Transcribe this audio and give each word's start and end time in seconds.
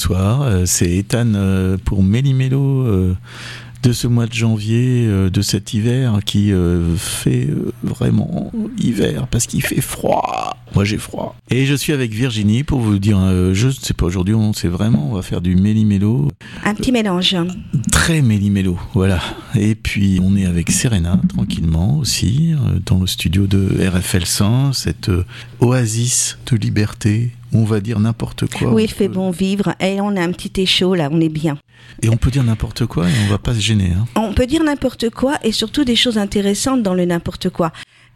Bonsoir, 0.00 0.40
euh, 0.40 0.62
c'est 0.64 0.90
Ethan 0.90 1.34
euh, 1.34 1.76
pour 1.84 2.02
Méli-Mélo 2.02 2.86
euh, 2.86 3.14
de 3.82 3.92
ce 3.92 4.06
mois 4.06 4.24
de 4.24 4.32
janvier, 4.32 5.06
de 5.06 5.42
cet 5.42 5.74
hiver 5.74 6.20
qui 6.24 6.52
fait 6.96 7.48
vraiment 7.82 8.50
hiver 8.78 9.26
parce 9.26 9.46
qu'il 9.46 9.62
fait 9.62 9.80
froid. 9.80 10.56
Moi 10.74 10.84
j'ai 10.84 10.98
froid. 10.98 11.36
Et 11.50 11.64
je 11.66 11.74
suis 11.74 11.92
avec 11.92 12.12
Virginie 12.12 12.62
pour 12.62 12.80
vous 12.80 12.98
dire, 12.98 13.18
je 13.52 13.66
ne 13.66 13.72
sais 13.72 13.94
pas, 13.94 14.04
aujourd'hui 14.04 14.34
on 14.34 14.52
sait 14.52 14.68
vraiment, 14.68 15.08
on 15.10 15.14
va 15.14 15.22
faire 15.22 15.40
du 15.40 15.56
Méli-Mélo. 15.56 16.28
Un 16.64 16.74
petit 16.74 16.92
mélange. 16.92 17.36
Très 17.90 18.20
Méli-Mélo, 18.20 18.78
voilà. 18.92 19.20
Et 19.54 19.74
puis 19.74 20.18
on 20.22 20.36
est 20.36 20.44
avec 20.46 20.70
Serena 20.70 21.18
tranquillement 21.28 21.98
aussi 21.98 22.54
dans 22.84 23.00
le 23.00 23.06
studio 23.06 23.46
de 23.46 23.86
RFL 23.88 24.26
100, 24.26 24.72
cette 24.74 25.10
oasis 25.60 26.38
de 26.50 26.56
liberté 26.56 27.32
on 27.52 27.64
va 27.64 27.80
dire 27.80 27.98
n'importe 27.98 28.46
quoi. 28.52 28.72
Oui, 28.72 28.84
il 28.84 28.90
fait 28.90 29.08
bon 29.08 29.30
vivre. 29.30 29.74
Et 29.80 30.00
on 30.00 30.16
a 30.16 30.22
un 30.22 30.32
petit 30.32 30.60
échaud 30.60 30.94
là, 30.94 31.08
on 31.10 31.20
est 31.20 31.28
bien. 31.28 31.58
Et 32.02 32.08
on 32.08 32.16
peut 32.16 32.30
dire 32.30 32.44
n'importe 32.44 32.86
quoi 32.86 33.08
et 33.08 33.12
on 33.26 33.30
va 33.30 33.38
pas 33.38 33.54
se 33.54 33.60
gêner. 33.60 33.92
Hein. 33.96 34.06
On 34.16 34.32
peut 34.32 34.46
dire 34.46 34.62
n'importe 34.62 35.10
quoi 35.10 35.38
et 35.42 35.52
surtout 35.52 35.84
des 35.84 35.96
choses 35.96 36.18
intéressantes 36.18 36.82
dans 36.82 36.94
le 36.94 37.04
n'importe 37.04 37.50
quoi. 37.50 37.72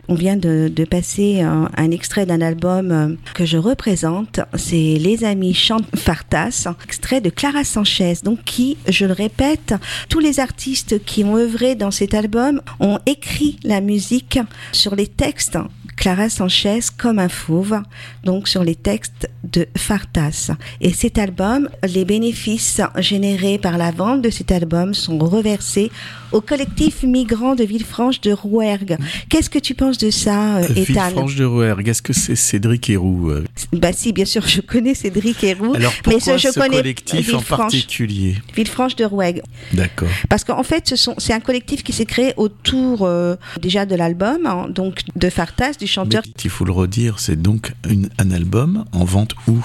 On 0.07 0.15
vient 0.15 0.37
de, 0.37 0.71
passer 0.85 1.41
un, 1.41 1.91
extrait 1.91 2.27
d'un 2.27 2.43
album 2.43 2.93
euh, 2.93 3.15
que 3.33 3.47
je 3.47 3.57
représente. 3.57 4.41
C'est 4.55 4.99
Les 4.99 5.25
Amis 5.25 5.55
chantent 5.55 5.97
Fartas, 5.97 6.69
extrait 6.85 7.23
de 7.23 7.31
Clara 7.31 7.65
Sanchez. 7.65 8.15
Donc, 8.23 8.45
qui, 8.45 8.77
je 8.87 9.07
le 9.07 9.15
répète, 9.15 9.75
tous 10.11 10.19
les 10.19 10.41
artistes 10.41 11.03
qui 11.05 11.25
ont 11.25 11.37
œuvré 11.37 11.75
dans 11.75 11.91
cet 11.91 12.13
album 12.13 12.61
ont 12.81 12.99
écrit 13.07 13.59
la 13.65 13.81
musique 13.81 14.39
sur 14.73 14.95
les 14.95 15.07
textes 15.07 15.57
Clara 15.97 16.29
Sanchez 16.29 16.81
comme 16.97 17.19
un 17.19 17.29
fauve, 17.29 17.81
donc 18.25 18.49
sur 18.49 18.65
les 18.65 18.75
textes 18.75 19.29
de 19.45 19.67
Fartas. 19.77 20.51
Et 20.81 20.93
cet 20.93 21.19
album, 21.19 21.69
les 21.87 22.05
bénéfices 22.05 22.81
générés 22.99 23.59
par 23.59 23.79
la 23.79 23.91
vente 23.91 24.23
de 24.23 24.31
cet 24.31 24.53
album 24.53 24.95
sont 24.95 25.19
reversés 25.19 25.91
au 26.35 26.41
collectif 26.41 27.05
migrant 27.05 27.55
de 27.55 27.63
Villefranche 27.63 28.21
de 28.21 28.33
Rouergue. 28.33 28.99
Qu'est-ce 29.29 29.49
que 29.49 29.61
tu 29.61 29.75
penses 29.75 29.99
de 29.99 30.11
ça, 30.11 30.57
euh, 30.57 30.67
Ethan 30.75 30.83
Villefranche 30.83 31.37
de 31.37 31.45
Rouergue, 31.45 31.89
est-ce 31.89 32.03
que 32.03 32.13
c'est 32.13 32.35
Cédric 32.35 32.91
Héroux 32.91 33.31
euh 33.31 33.45
Bah 33.73 33.93
si, 33.93 34.13
bien 34.13 34.25
sûr, 34.25 34.47
je 34.47 34.61
connais 34.61 34.95
Cédric 34.95 35.45
Héroux. 35.45 35.75
Alors 35.75 35.93
pourquoi 36.03 36.33
mais 36.33 36.39
je, 36.39 36.49
ce 36.49 36.59
connais 36.59 36.79
collectif 36.79 37.35
en 37.35 37.41
particulier? 37.41 38.35
Villefranche 38.55 38.97
de 38.97 39.05
Rouergue. 39.05 39.43
D'accord. 39.73 40.09
Parce 40.29 40.43
qu'en 40.43 40.65
fait, 40.65 40.95
c'est 41.19 41.33
un 41.33 41.41
collectif 41.41 41.85
qui 41.85 41.93
s'est 41.93 42.05
créé 42.05 42.35
autour 42.37 43.03
euh, 43.03 43.37
déjà 43.61 43.87
de 43.87 43.95
l'album, 43.95 44.45
hein, 44.45 44.67
donc 44.69 45.03
de 45.15 45.31
Fartas, 45.31 45.75
du 45.79 45.87
chanteur. 45.87 46.23
il 46.45 46.51
faut 46.51 46.65
le 46.65 46.73
redire, 46.73 47.21
c'est 47.21 47.41
donc 47.41 47.73
un 48.19 48.31
album 48.33 48.85
en 48.93 49.05
vente 49.05 49.35
où? 49.47 49.65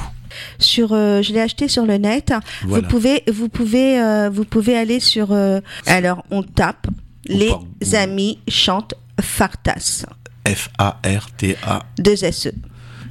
Sur 0.58 0.94
euh, 0.94 1.22
je 1.22 1.34
l'ai 1.34 1.42
acheté 1.42 1.68
sur 1.68 1.86
le 1.86 1.98
net. 1.98 2.34
Vous 2.64 2.82
pouvez 2.82 3.24
vous 3.32 3.50
pouvez 3.50 4.00
euh, 4.00 4.30
vous 4.30 4.46
pouvez 4.46 4.78
aller 4.78 5.00
sur 5.00 5.32
euh, 5.32 5.60
alors 5.86 6.24
on 6.32 6.44
tape 6.44 6.88
les 7.26 7.54
amis 7.94 8.40
chantent 8.48 8.96
Fartas. 9.22 10.06
F 10.48 10.70
A 10.78 11.00
R 11.06 11.32
T 11.38 11.58
A. 11.64 11.84
2 12.00 12.24
S 12.24 12.48
E. 12.48 12.52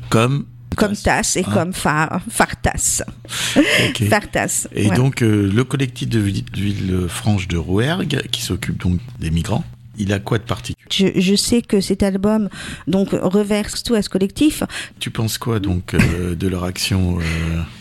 Comme 0.08 0.46
comme 0.76 0.94
tasse 0.94 1.36
et 1.36 1.44
hein. 1.44 1.50
comme 1.52 1.72
phare, 1.72 2.20
fartas. 2.30 3.02
Fartas. 4.08 4.68
Et 4.72 4.90
donc 4.90 5.20
le 5.20 5.62
collectif 5.62 6.08
de 6.08 6.20
Villefranche 6.20 7.48
de 7.48 7.56
Rouergue 7.56 8.22
qui 8.30 8.42
s'occupe 8.42 8.80
donc 8.80 9.00
des 9.18 9.30
migrants 9.30 9.64
il 9.98 10.12
a 10.12 10.18
quoi 10.18 10.38
de 10.38 10.44
particulier? 10.44 10.78
Je, 11.20 11.36
sais 11.36 11.62
que 11.62 11.80
cet 11.80 12.02
album 12.02 12.48
donc 12.86 13.10
reverse 13.12 13.82
tout 13.82 13.94
à 13.94 14.02
ce 14.02 14.08
collectif. 14.08 14.62
Tu 14.98 15.10
penses 15.10 15.38
quoi 15.38 15.60
donc 15.60 15.94
euh, 15.94 16.34
de 16.34 16.48
leur 16.48 16.64
action 16.64 17.18
euh? 17.18 17.22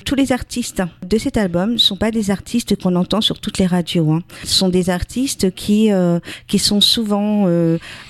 Tous 0.05 0.15
les 0.15 0.31
artistes 0.31 0.83
de 1.07 1.17
cet 1.17 1.37
album 1.37 1.73
ne 1.73 1.77
sont 1.77 1.95
pas 1.95 2.11
des 2.11 2.31
artistes 2.31 2.81
qu'on 2.81 2.95
entend 2.95 3.21
sur 3.21 3.39
toutes 3.39 3.57
les 3.59 3.65
radios. 3.65 4.11
Hein. 4.11 4.23
Ce 4.43 4.55
sont 4.55 4.69
des 4.69 4.89
artistes 4.89 5.53
qui 5.53 5.91
euh, 5.91 6.19
qui 6.47 6.59
sont 6.59 6.81
souvent 6.81 7.47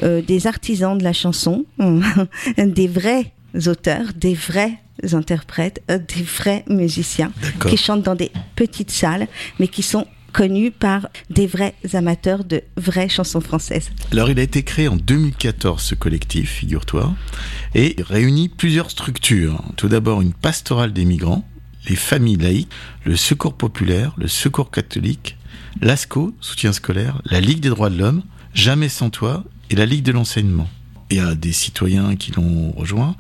des 0.01 0.47
artisans 0.47 0.97
de 0.97 1.03
la 1.03 1.13
chanson, 1.13 1.66
des 2.57 2.88
vrais 2.88 3.34
auteurs, 3.68 4.13
des 4.16 4.34
vrais 4.34 4.79
interprètes, 5.13 5.84
des 5.88 6.24
vrais 6.24 6.63
musiciens 6.68 7.31
qui 7.68 7.78
chantent 7.78 8.03
dans 8.03 8.16
des 8.16 8.31
petites 8.56 8.91
salles, 8.91 9.28
mais 9.59 9.68
qui 9.68 9.84
sont 9.84 10.07
connu 10.38 10.70
par 10.70 11.08
des 11.31 11.48
vrais 11.48 11.74
amateurs 11.94 12.44
de 12.44 12.62
vraies 12.75 13.09
chansons 13.09 13.42
françaises. 13.42 13.90
Alors 14.12 14.30
il 14.30 14.38
a 14.38 14.44
été 14.44 14.62
créé 14.62 14.88
en 14.88 14.96
2014 14.96 15.81
ce 15.81 15.96
collectif, 15.96 16.52
figure-toi, 16.52 17.16
et 17.74 17.96
réunit 18.08 18.48
plusieurs 18.48 18.92
structures. 18.92 19.64
Tout 19.78 19.88
d'abord 19.88 20.22
une 20.22 20.34
pastorale 20.34 20.94
des 20.94 21.06
migrants, 21.06 21.44
les 21.90 21.96
familles 21.96 22.38
laïques, 22.38 22.70
le 23.03 23.16
secours 23.16 23.56
populaire, 23.56 24.14
le 24.18 24.28
secours 24.28 24.70
catholique, 24.70 25.38
l'ASCO, 25.81 26.36
soutien 26.40 26.72
scolaire, 26.72 27.19
la 27.25 27.42
Ligue 27.42 27.59
des 27.59 27.69
droits 27.69 27.90
de 27.90 27.98
l'homme, 27.98 28.22
Jamais 28.54 28.90
sans 28.90 29.12
toi 29.12 29.44
et 29.69 29.75
la 29.75 29.86
Ligue 29.86 30.04
de 30.04 30.12
l'enseignement 30.12 30.68
et 31.09 31.19
à 31.19 31.35
des 31.35 31.51
citoyens 31.51 32.16
qui 32.16 32.31
l'ont 32.31 32.72
rejoint. 32.72 33.16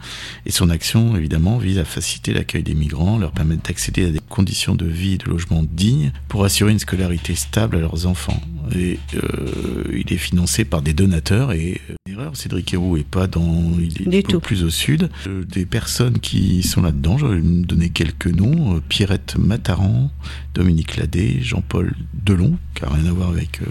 Et 0.45 0.51
son 0.51 0.69
action, 0.69 1.15
évidemment, 1.15 1.57
vise 1.57 1.77
à 1.77 1.85
faciliter 1.85 2.33
l'accueil 2.33 2.63
des 2.63 2.73
migrants, 2.73 3.17
leur 3.17 3.31
permettre 3.31 3.63
d'accéder 3.63 4.05
à 4.05 4.09
des 4.09 4.19
conditions 4.29 4.75
de 4.75 4.85
vie 4.85 5.13
et 5.13 5.17
de 5.17 5.25
logement 5.25 5.63
dignes 5.63 6.11
pour 6.27 6.43
assurer 6.43 6.71
une 6.71 6.79
scolarité 6.79 7.35
stable 7.35 7.77
à 7.77 7.79
leurs 7.79 8.07
enfants. 8.07 8.41
Et 8.75 8.99
euh, 9.15 9.83
il 9.93 10.11
est 10.11 10.17
financé 10.17 10.65
par 10.65 10.81
des 10.81 10.93
donateurs. 10.93 11.53
Et 11.53 11.79
euh, 11.89 12.11
erreur, 12.11 12.35
Cédric 12.35 12.73
Héroux 12.73 12.97
est 12.97 13.07
pas 13.07 13.27
dans, 13.27 13.71
il 13.79 14.13
est 14.13 14.25
beaucoup 14.25 14.41
plus 14.41 14.63
au 14.63 14.69
sud. 14.69 15.09
Euh, 15.27 15.45
des 15.45 15.65
personnes 15.65 16.19
qui 16.19 16.63
sont 16.63 16.81
là-dedans, 16.81 17.17
je 17.17 17.25
vais 17.25 17.41
me 17.41 17.63
donner 17.63 17.89
quelques 17.89 18.27
noms 18.27 18.75
euh, 18.75 18.81
Pierrette 18.87 19.37
Mataran, 19.37 20.11
Dominique 20.53 20.97
Ladet, 20.97 21.37
Jean-Paul 21.41 21.95
Delon, 22.13 22.57
qui 22.75 22.83
n'a 22.83 22.89
rien 22.89 23.05
à 23.05 23.11
voir 23.11 23.29
avec 23.29 23.61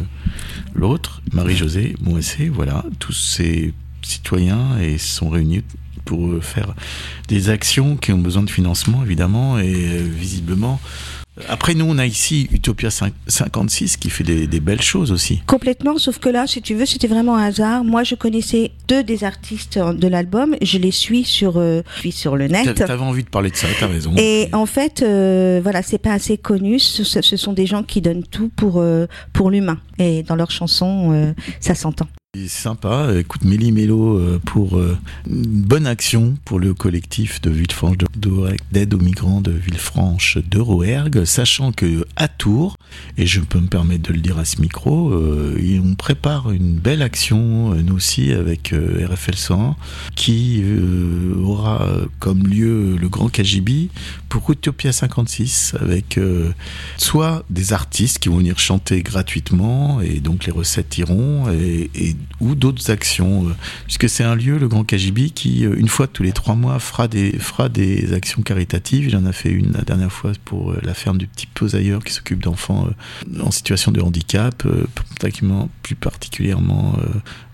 l'autre, 0.75 1.21
Marie-Josée 1.33 1.95
Moessé, 2.01 2.49
voilà, 2.49 2.85
tous 2.99 3.13
ces 3.13 3.75
citoyens 4.07 4.79
et 4.81 4.99
sont 4.99 5.29
réunis 5.29 5.63
pour 6.05 6.43
faire 6.43 6.75
des 7.29 7.51
actions 7.51 7.97
qui 7.97 8.13
ont 8.13 8.19
besoin 8.19 8.43
de 8.43 8.51
financement 8.51 9.03
évidemment 9.03 9.59
et 9.59 9.75
euh, 9.75 10.03
visiblement 10.03 10.81
après, 11.49 11.75
nous, 11.75 11.85
on 11.85 11.99
a 11.99 12.07
ici 12.07 12.49
Utopia 12.51 12.89
56 12.91 13.99
qui 13.99 14.09
fait 14.09 14.25
des, 14.25 14.61
belles 14.61 14.81
choses 14.81 15.13
aussi. 15.13 15.43
Complètement, 15.47 15.99
sauf 15.99 16.19
que 16.19 16.31
là, 16.31 16.47
si 16.47 16.63
tu 16.63 16.75
veux, 16.75 16.87
c'était 16.87 17.09
vraiment 17.09 17.37
un 17.37 17.45
hasard. 17.45 17.85
Moi, 17.85 18.05
je 18.05 18.15
connaissais 18.15 18.73
deux 18.89 19.05
des 19.05 19.23
artistes 19.23 19.79
de 19.79 20.09
l'album. 20.09 20.57
Je 20.63 20.79
les 20.79 20.91
suis 20.91 21.25
sur, 21.25 21.59
euh, 21.59 21.83
sur 22.11 22.37
le 22.37 22.49
net. 22.49 22.75
T'avais 22.75 23.03
envie 23.03 23.23
de 23.23 23.29
parler 23.29 23.51
de 23.51 23.57
ça, 23.57 23.67
t'as 23.79 23.87
raison. 23.87 24.15
Et 24.17 24.49
en 24.55 24.65
fait, 24.65 25.03
euh, 25.03 25.61
voilà, 25.63 25.83
c'est 25.83 25.99
pas 25.99 26.15
assez 26.15 26.39
connu. 26.39 26.79
Ce, 26.79 27.05
ce, 27.05 27.37
sont 27.37 27.53
des 27.53 27.67
gens 27.67 27.83
qui 27.83 28.01
donnent 28.01 28.25
tout 28.25 28.51
pour, 28.57 28.83
pour 29.35 29.51
l'humain. 29.51 29.79
Et 29.99 30.23
dans 30.23 30.37
leurs 30.37 30.51
chansons, 30.51 31.35
ça 31.61 31.75
s'entend. 31.75 32.09
Sympa, 32.49 33.09
écoute 33.19 33.45
Méli 33.45 33.73
Mélo 33.73 34.19
euh, 34.19 34.41
pour 34.45 34.77
euh, 34.77 34.97
une 35.29 35.63
bonne 35.63 35.87
action 35.87 36.37
pour 36.45 36.61
le 36.61 36.75
collectif 36.75 37.41
de 37.41 37.51
Villefranche 37.51 37.97
d'aide 38.71 38.95
aux 38.95 38.99
migrants 38.99 39.41
de 39.41 39.51
Villefranche 39.51 40.39
de 40.39 40.59
Rouergue, 40.61 41.25
sachant 41.25 41.73
que 41.73 42.07
à 42.17 42.29
Tours, 42.29 42.77
et 43.17 43.27
je 43.27 43.41
peux 43.41 43.59
me 43.59 43.69
permettre 43.69 44.03
de 44.09 44.13
le 44.13 44.21
dire 44.21 44.39
à 44.39 44.45
ce 44.45 44.61
micro, 44.61 45.11
euh, 45.13 45.81
on 45.83 45.95
prépare 45.95 46.51
une 46.51 46.75
belle 46.77 47.03
action, 47.03 47.75
nous 47.75 47.95
aussi 47.95 48.33
avec 48.33 48.75
RFL 48.75 49.35
100, 49.35 49.77
qui 50.15 50.63
aura 51.43 51.89
comme 52.19 52.47
lieu 52.47 52.97
le 52.97 53.09
Grand 53.09 53.29
Kajibi 53.29 53.91
pour 54.29 54.51
Utopia 54.51 54.93
56, 54.93 55.75
avec 55.81 56.19
soit 56.97 57.45
des 57.51 57.73
artistes 57.73 58.19
qui 58.19 58.29
vont 58.29 58.39
venir 58.39 58.59
chanter 58.59 59.03
gratuitement, 59.03 60.01
et 60.01 60.21
donc 60.21 60.47
les 60.47 60.53
recettes 60.53 60.99
iront, 60.99 61.47
ou 62.41 62.55
d'autres 62.55 62.91
actions, 62.91 63.49
euh, 63.49 63.53
puisque 63.85 64.09
c'est 64.09 64.25
un 64.25 64.35
lieu, 64.35 64.59
le 64.59 64.69
Grand 64.69 64.85
Kajibi, 64.85 65.33
qui 65.33 65.65
euh, 65.65 65.75
une 65.77 65.89
fois 65.89 66.07
tous 66.07 66.23
les 66.23 66.33
trois 66.33 66.55
mois 66.55 66.79
fera 66.79 67.09
des 67.09 68.13
actions 68.13 68.43
caritatives. 68.43 69.09
Il 69.09 69.17
en 69.17 69.25
a 69.25 69.33
fait 69.33 69.51
une 69.51 69.73
la 69.73 69.83
dernière 69.83 70.13
fois 70.13 70.33
pour 70.45 70.73
euh, 70.73 70.81
la 70.83 70.95
ferme 70.95 71.19
du 71.19 71.27
petit 71.27 71.47
Posailleur 71.47 72.05
qui 72.05 72.13
s'occupe 72.13 72.43
d'enfants 72.43 72.89
en 73.41 73.51
situation 73.51 73.93
de 73.93 74.01
handicap, 74.01 74.67
plus 75.83 75.95
particulièrement 75.95 76.99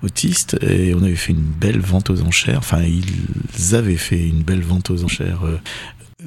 autistes. 0.02 0.56
Et 0.60 0.92
on 0.94 1.02
avait 1.02 1.14
fait 1.14 1.32
une 1.32 1.40
belle 1.42 1.78
vente 1.78 2.10
aux 2.10 2.22
enchères. 2.22 2.58
Enfin, 2.58 2.82
ils 2.82 3.74
avaient 3.74 3.96
fait 3.96 4.26
une 4.26 4.42
belle 4.42 4.62
vente 4.62 4.90
aux 4.90 5.04
enchères 5.04 5.42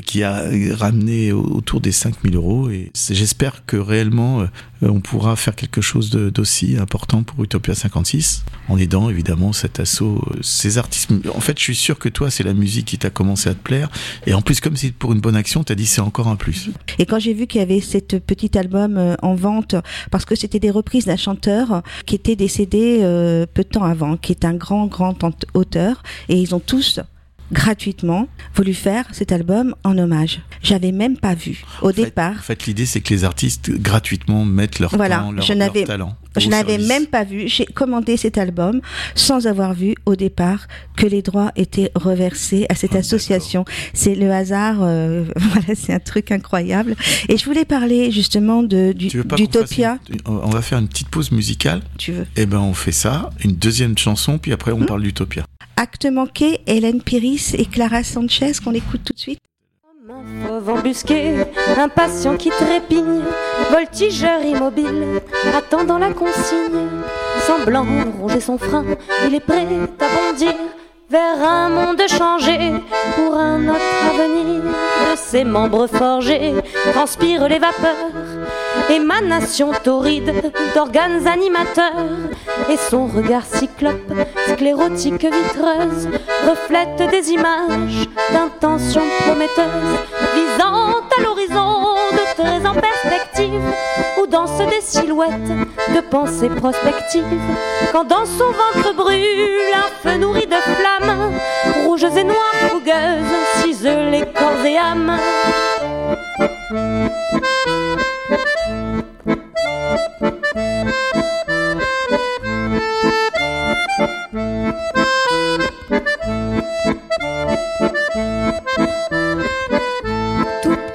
qui 0.05 0.23
a 0.23 0.43
ramené 0.71 1.31
autour 1.31 1.81
des 1.81 1.91
5000 1.91 2.35
euros. 2.35 2.69
Et 2.69 2.91
j'espère 3.09 3.65
que 3.65 3.77
réellement, 3.77 4.41
euh, 4.41 4.47
on 4.81 4.99
pourra 4.99 5.35
faire 5.35 5.55
quelque 5.55 5.81
chose 5.81 6.09
d'aussi 6.09 6.77
important 6.77 7.23
pour 7.23 7.43
Utopia 7.43 7.75
56, 7.75 8.43
en 8.67 8.77
aidant 8.77 9.09
évidemment 9.09 9.53
cet 9.53 9.79
assaut, 9.79 10.21
euh, 10.31 10.39
ces 10.41 10.77
artistes. 10.77 11.11
En 11.33 11.39
fait, 11.39 11.57
je 11.57 11.63
suis 11.63 11.75
sûr 11.75 11.97
que 11.97 12.09
toi, 12.09 12.29
c'est 12.29 12.43
la 12.43 12.53
musique 12.53 12.85
qui 12.85 12.97
t'a 12.97 13.09
commencé 13.09 13.49
à 13.49 13.53
te 13.53 13.61
plaire. 13.61 13.89
Et 14.25 14.33
en 14.33 14.41
plus, 14.41 14.59
comme 14.59 14.75
c'est 14.75 14.91
pour 14.91 15.13
une 15.13 15.21
bonne 15.21 15.35
action, 15.35 15.63
t'as 15.63 15.75
dit 15.75 15.85
c'est 15.85 16.01
encore 16.01 16.27
un 16.27 16.35
plus. 16.35 16.69
Et 16.99 17.05
quand 17.05 17.19
j'ai 17.19 17.33
vu 17.33 17.47
qu'il 17.47 17.59
y 17.59 17.63
avait 17.63 17.81
cet 17.81 18.19
petit 18.19 18.57
album 18.57 18.97
euh, 18.97 19.15
en 19.21 19.35
vente, 19.35 19.75
parce 20.11 20.25
que 20.25 20.35
c'était 20.35 20.59
des 20.59 20.71
reprises 20.71 21.05
d'un 21.05 21.17
chanteur 21.17 21.81
qui 22.05 22.15
était 22.15 22.35
décédé 22.35 22.99
peu 23.53 23.63
de 23.63 23.67
temps 23.67 23.83
avant, 23.83 24.17
qui 24.17 24.31
est 24.31 24.45
un 24.45 24.53
grand, 24.53 24.87
grand 24.87 25.15
auteur, 25.53 26.03
et 26.29 26.37
ils 26.37 26.55
ont 26.55 26.59
tous 26.59 26.99
gratuitement 27.51 28.27
voulu 28.55 28.73
faire 28.73 29.05
cet 29.11 29.31
album 29.31 29.75
en 29.83 29.97
hommage. 29.97 30.41
J'avais 30.63 30.91
même 30.91 31.17
pas 31.17 31.35
vu 31.35 31.63
au 31.81 31.89
En 31.89 31.93
fait- 31.93 32.05
départ. 32.05 32.33
En 32.37 32.41
fait, 32.41 32.65
l'idée, 32.65 32.85
c'est 32.85 33.01
que 33.01 33.13
les 33.13 33.23
artistes 33.23 33.71
gratuitement 33.71 34.45
mettent 34.45 34.79
leur 34.79 34.95
Voilà, 34.95 35.17
temps, 35.19 35.31
leur, 35.31 35.45
je 35.45 35.53
n'avais- 35.53 35.83
talent. 35.83 36.15
Je 36.37 36.49
n'avais 36.49 36.77
même 36.77 37.05
pas 37.05 37.23
vu. 37.23 37.47
J'ai 37.47 37.65
commandé 37.65 38.17
cet 38.17 38.37
album 38.37 38.81
sans 39.15 39.47
avoir 39.47 39.73
vu 39.73 39.95
au 40.05 40.17
départ 40.17 40.67
que 40.97 41.05
les 41.05 41.21
droits 41.21 41.51
étaient 41.55 41.91
reversés 41.95 42.65
à 42.67 42.75
cette 42.75 42.93
Ah, 42.95 42.99
association. 42.99 43.63
C'est 43.93 44.15
le 44.15 44.29
hasard. 44.33 44.79
euh, 44.81 45.23
voilà, 45.37 45.75
c'est 45.75 45.93
un 45.93 45.99
truc 45.99 46.31
incroyable. 46.31 46.95
Et 47.29 47.37
je 47.37 47.45
voulais 47.45 47.63
parler 47.63 48.11
justement 48.11 48.63
de 48.63 48.91
du- 48.91 49.07
d'Utopia. 49.37 49.97
une- 50.09 50.19
On 50.25 50.49
va 50.49 50.61
faire 50.61 50.79
une 50.79 50.89
petite 50.89 51.07
pause 51.09 51.31
musicale. 51.31 51.81
Tu 51.97 52.11
veux 52.11 52.25
Eh 52.35 52.45
ben, 52.45 52.59
on 52.59 52.73
fait 52.73 52.91
ça. 52.91 53.29
Une 53.43 53.53
deuxième 53.53 53.97
chanson, 53.97 54.37
puis 54.37 54.51
après, 54.51 54.71
on 54.73 54.79
Hmm. 54.81 54.85
parle 54.87 55.03
d'Utopia. 55.03 55.45
Acte 55.77 56.05
manqué. 56.05 56.61
Hélène 56.67 57.01
Piris 57.01 57.53
et 57.57 57.65
Clara 57.65 58.03
Sanchez 58.03 58.53
qu'on 58.63 58.71
écoute 58.71 59.01
tout 59.05 59.13
de 59.13 59.19
suite. 59.19 59.41
Un 60.09 60.47
fauve 60.47 60.69
embusqué, 60.69 61.43
impatient 61.77 62.37
qui 62.37 62.49
trépigne, 62.49 63.21
voltigeur 63.71 64.41
immobile, 64.43 65.21
attendant 65.53 65.97
la 65.97 66.13
consigne, 66.13 66.87
semblant 67.45 67.85
ronger 68.19 68.39
son 68.39 68.57
frein, 68.57 68.85
il 69.27 69.35
est 69.35 69.39
prêt 69.39 69.65
à 69.99 70.31
bondir 70.31 70.53
vers 71.09 71.43
un 71.43 71.69
monde 71.69 72.01
changé 72.07 72.57
pour 73.15 73.35
un 73.35 73.67
autre 73.67 73.81
avenir. 74.13 74.63
De 74.63 75.15
ses 75.17 75.43
membres 75.43 75.87
forgés 75.87 76.53
transpirent 76.93 77.47
les 77.47 77.59
vapeurs, 77.59 78.11
émanation 78.89 79.71
torride 79.83 80.51
d'organes 80.73 81.27
animateurs, 81.27 81.93
et 82.69 82.77
son 82.77 83.07
regard 83.07 83.45
cyclope, 83.45 84.13
sclérotique 84.47 85.23
vitreuse, 85.23 86.09
reflète 86.47 87.09
des 87.09 87.31
images 87.31 88.07
d'intentions 88.31 89.07
prometteuses, 89.25 89.99
visant 90.33 91.01
à 91.17 91.21
l'horizon 91.21 91.95
de 92.11 92.41
traits 92.41 92.65
en 92.65 92.73
perspective, 92.73 93.61
où 94.21 94.27
dansent 94.27 94.57
des 94.69 94.81
silhouettes 94.81 95.31
de 95.93 96.01
pensées 96.01 96.49
prospectives, 96.49 97.23
quand 97.91 98.05
dans 98.05 98.25
son 98.25 98.51
ventre 98.51 98.95
brûle 98.95 99.73
un 99.73 100.09
feu 100.09 100.17
nourri 100.17 100.45
de 100.47 100.55
flammes, 100.55 101.33
rouges 101.85 102.03
et 102.03 102.23
noires 102.23 102.69
fougueuses, 102.69 103.63
ciselent 103.63 104.25
corps 104.33 104.65
et 104.65 104.77
âme. 104.77 105.17
Tout 110.55 110.61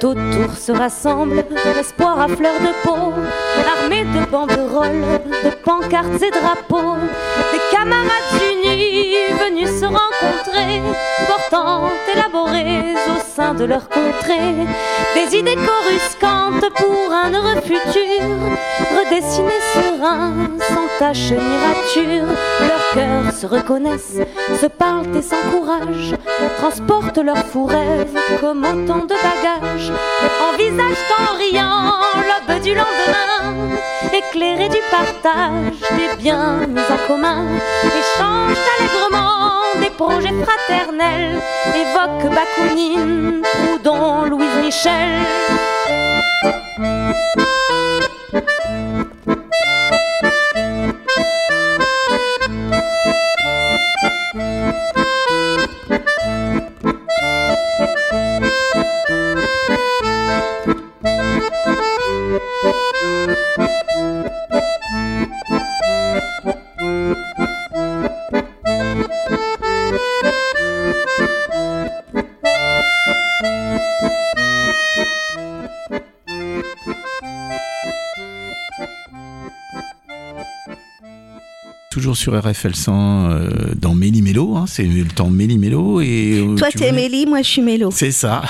autour 0.03 0.55
se 0.57 0.71
rassemble 0.71 1.45
l'espoir 1.75 2.21
à 2.21 2.27
fleur 2.27 2.59
de 2.59 2.73
peau, 2.83 3.13
l'armée 3.63 4.03
de 4.03 4.25
banderoles, 4.31 5.21
de 5.43 5.51
pancartes 5.63 6.23
et 6.23 6.31
drapeaux, 6.31 6.97
des 7.51 7.61
camarades 7.71 8.41
venus 9.43 9.69
se 9.69 9.85
rencontrer, 9.85 10.81
portant 11.27 11.89
élaborées 12.13 12.93
au 13.07 13.19
sein 13.35 13.53
de 13.53 13.65
leur 13.65 13.87
contrée, 13.89 14.55
des 15.15 15.37
idées 15.37 15.55
coruscantes 15.55 16.71
pour 16.75 17.11
un 17.11 17.33
heureux 17.33 17.61
futur, 17.61 18.21
redessinés 18.97 19.65
sereins, 19.73 20.33
sans 20.59 20.87
tache 20.99 21.31
ni 21.31 21.55
rature, 21.67 22.27
leurs 22.61 22.89
cœurs 22.93 23.33
se 23.33 23.45
reconnaissent, 23.45 24.21
se 24.59 24.67
parlent 24.67 25.15
et 25.15 25.21
s'encouragent, 25.21 26.15
transportent 26.57 27.17
leurs 27.17 27.45
fous 27.45 27.65
rêves 27.65 28.17
comme 28.39 28.63
autant 28.63 29.05
de 29.05 29.15
bagages, 29.15 29.91
envisagent 30.49 31.07
en 31.19 31.37
riant 31.37 31.93
l'aube 32.27 32.61
du 32.61 32.73
lendemain, 32.73 33.77
éclairés 34.13 34.69
du 34.69 34.81
partage 34.89 35.79
des 35.97 36.15
biens 36.17 36.61
en 36.63 37.07
commun, 37.07 37.45
échangent 37.83 38.57
allègrement 38.77 39.61
des 39.79 39.89
projets 39.91 40.33
fraternels, 40.43 41.41
évoquent 41.75 42.33
Bakounine, 42.33 43.41
Proudhon, 43.43 44.25
Louise 44.25 44.55
Michel. 44.61 45.25
Toujours 82.11 82.35
sur 82.35 82.43
RFL 82.45 82.75
100 82.75 83.29
euh, 83.29 83.49
dans 83.77 83.95
Méli-Mélo, 83.95 84.57
hein, 84.57 84.65
c'est 84.67 84.83
le 84.83 85.05
temps 85.05 85.29
Méli-Mélo. 85.29 86.01
Et, 86.01 86.39
euh, 86.45 86.55
Toi 86.55 86.67
tu 86.69 86.79
t'es 86.79 86.89
voulais- 86.89 87.03
Mélie, 87.03 87.25
moi 87.25 87.41
je 87.41 87.47
suis 87.47 87.61
Mélo. 87.61 87.89
C'est 87.93 88.11
ça. 88.11 88.41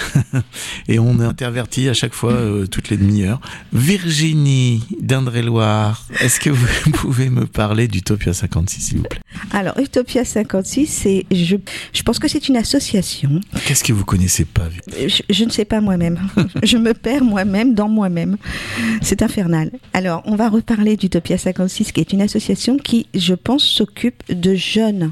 Et 0.88 0.98
on 0.98 1.20
est 1.20 1.24
interverti 1.26 1.88
à 1.88 1.94
chaque 1.94 2.14
fois, 2.16 2.32
euh, 2.32 2.66
toutes 2.66 2.90
les 2.90 2.98
demi-heures. 2.98 3.40
Virginie 3.72 4.82
d'Indre-et-Loire, 5.00 6.08
est-ce 6.22 6.40
que 6.40 6.50
vous 6.50 6.66
pouvez 6.94 7.30
me 7.30 7.46
parler 7.46 7.88
d'Utopia 7.88 8.34
56, 8.34 8.82
s'il 8.82 8.98
vous 8.98 9.04
plaît? 9.04 9.20
Alors 9.54 9.78
Utopia 9.80 10.24
56, 10.24 10.86
c'est 10.88 11.26
je, 11.32 11.58
je 11.94 12.04
pense 12.04 12.20
que 12.20 12.28
c'est 12.28 12.48
une 12.48 12.56
association. 12.58 13.42
Qu'est-ce 13.66 13.84
que 13.84 13.92
vous 13.94 14.06
connaissez 14.06 14.46
pas 14.46 14.70
Je, 15.08 15.22
je 15.30 15.44
ne 15.44 15.50
sais 15.50 15.66
pas 15.66 15.82
moi-même. 15.82 16.20
je 16.64 16.78
me 16.78 16.94
perds 16.94 17.24
moi-même 17.24 17.74
dans 17.74 17.90
moi-même. 17.90 18.38
C'est 19.02 19.22
infernal. 19.22 19.72
Alors, 19.94 20.22
on 20.26 20.36
va 20.36 20.48
reparler 20.50 20.96
d'Utopia 20.96 21.38
56, 21.38 21.92
qui 21.92 22.00
est 22.00 22.14
une 22.14 22.22
association 22.22 22.78
qui, 22.78 23.08
je 23.14 23.34
pense, 23.34 23.64
s'occupe 23.64 24.24
de 24.34 24.56
jeunes. 24.56 25.12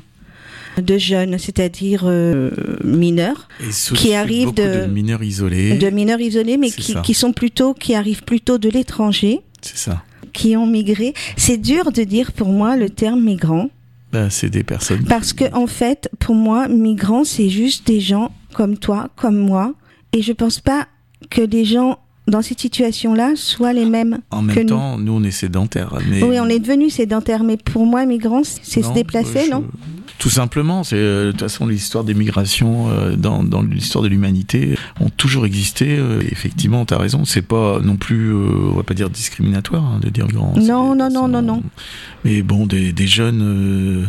De 0.77 0.97
jeunes, 0.97 1.37
c'est-à-dire 1.37 2.03
euh, 2.05 2.51
mineurs, 2.85 3.49
Qui 3.95 4.13
arrive 4.13 4.45
beaucoup 4.53 4.61
de- 4.61 4.85
mineurs 4.85 5.23
isolés. 5.23 5.77
de 5.77 5.89
mineurs 5.89 6.21
isolés, 6.21 6.55
mais 6.57 6.69
qui, 6.71 6.93
qui 7.03 7.13
sont 7.13 7.33
plutôt, 7.33 7.73
qui 7.73 7.95
arrivent 7.95 8.23
plutôt 8.23 8.57
de 8.57 8.69
l'étranger, 8.69 9.41
C'est 9.61 9.75
ça. 9.77 10.03
qui 10.31 10.55
ont 10.55 10.67
migré. 10.67 11.13
C'est 11.35 11.57
dur 11.57 11.91
de 11.91 12.03
dire 12.03 12.31
pour 12.31 12.47
moi 12.49 12.77
le 12.77 12.89
terme 12.89 13.21
migrant. 13.21 13.69
Bah, 14.11 14.29
c'est 14.29 14.49
des 14.49 14.63
personnes. 14.63 15.03
Parce 15.05 15.33
que 15.33 15.45
en 15.53 15.67
fait, 15.67 16.09
pour 16.19 16.35
moi, 16.35 16.67
migrants, 16.67 17.23
c'est 17.23 17.49
juste 17.49 17.85
des 17.87 17.99
gens 17.99 18.31
comme 18.53 18.77
toi, 18.77 19.09
comme 19.15 19.37
moi, 19.37 19.73
et 20.13 20.21
je 20.21 20.33
pense 20.33 20.59
pas 20.59 20.87
que 21.29 21.41
des 21.41 21.63
gens 21.65 21.99
dans 22.27 22.41
cette 22.41 22.59
situation-là 22.59 23.31
soient 23.35 23.73
les 23.73 23.85
mêmes. 23.85 24.19
En 24.31 24.41
même 24.41 24.65
temps, 24.65 24.97
nous, 24.97 25.13
on 25.13 25.23
est 25.23 25.31
sédentaires. 25.31 25.95
Mais 26.09 26.23
Oui, 26.23 26.39
on 26.39 26.47
est 26.47 26.59
devenu 26.59 26.89
sédentaires, 26.89 27.43
mais 27.43 27.57
pour 27.57 27.85
moi, 27.85 28.05
migrants, 28.05 28.41
c'est 28.43 28.81
se 28.83 28.93
déplacer, 28.93 29.39
euh, 29.39 29.45
je- 29.45 29.51
non? 29.51 29.65
Tout 30.19 30.29
simplement, 30.29 30.83
c'est 30.83 30.97
euh, 30.97 31.27
de 31.27 31.31
toute 31.31 31.39
façon 31.39 31.65
l'histoire 31.65 32.03
des 32.03 32.13
migrations 32.13 32.89
euh, 32.91 33.15
dans, 33.15 33.41
dans 33.41 33.61
l'histoire 33.61 34.03
de 34.03 34.09
l'humanité 34.09 34.77
ont 34.99 35.09
toujours 35.09 35.45
existé. 35.45 35.97
euh, 35.97 36.21
et 36.21 36.31
effectivement, 36.31 36.85
tu 36.85 36.93
as 36.93 36.97
raison, 36.97 37.23
c'est 37.23 37.41
pas 37.41 37.79
non 37.79 37.95
plus, 37.95 38.33
euh, 38.33 38.71
on 38.73 38.75
va 38.75 38.83
pas 38.83 38.93
dire 38.93 39.09
discriminatoire 39.09 39.83
hein, 39.85 39.99
de 40.01 40.09
dire 40.09 40.27
migrant. 40.27 40.53
Non, 40.57 40.93
non, 40.93 41.09
non, 41.09 41.29
non, 41.29 41.41
non. 41.41 41.63
Mais 42.25 42.41
bon, 42.41 42.65
des, 42.67 42.91
des 42.91 43.07
jeunes 43.07 43.41
euh, 43.41 44.05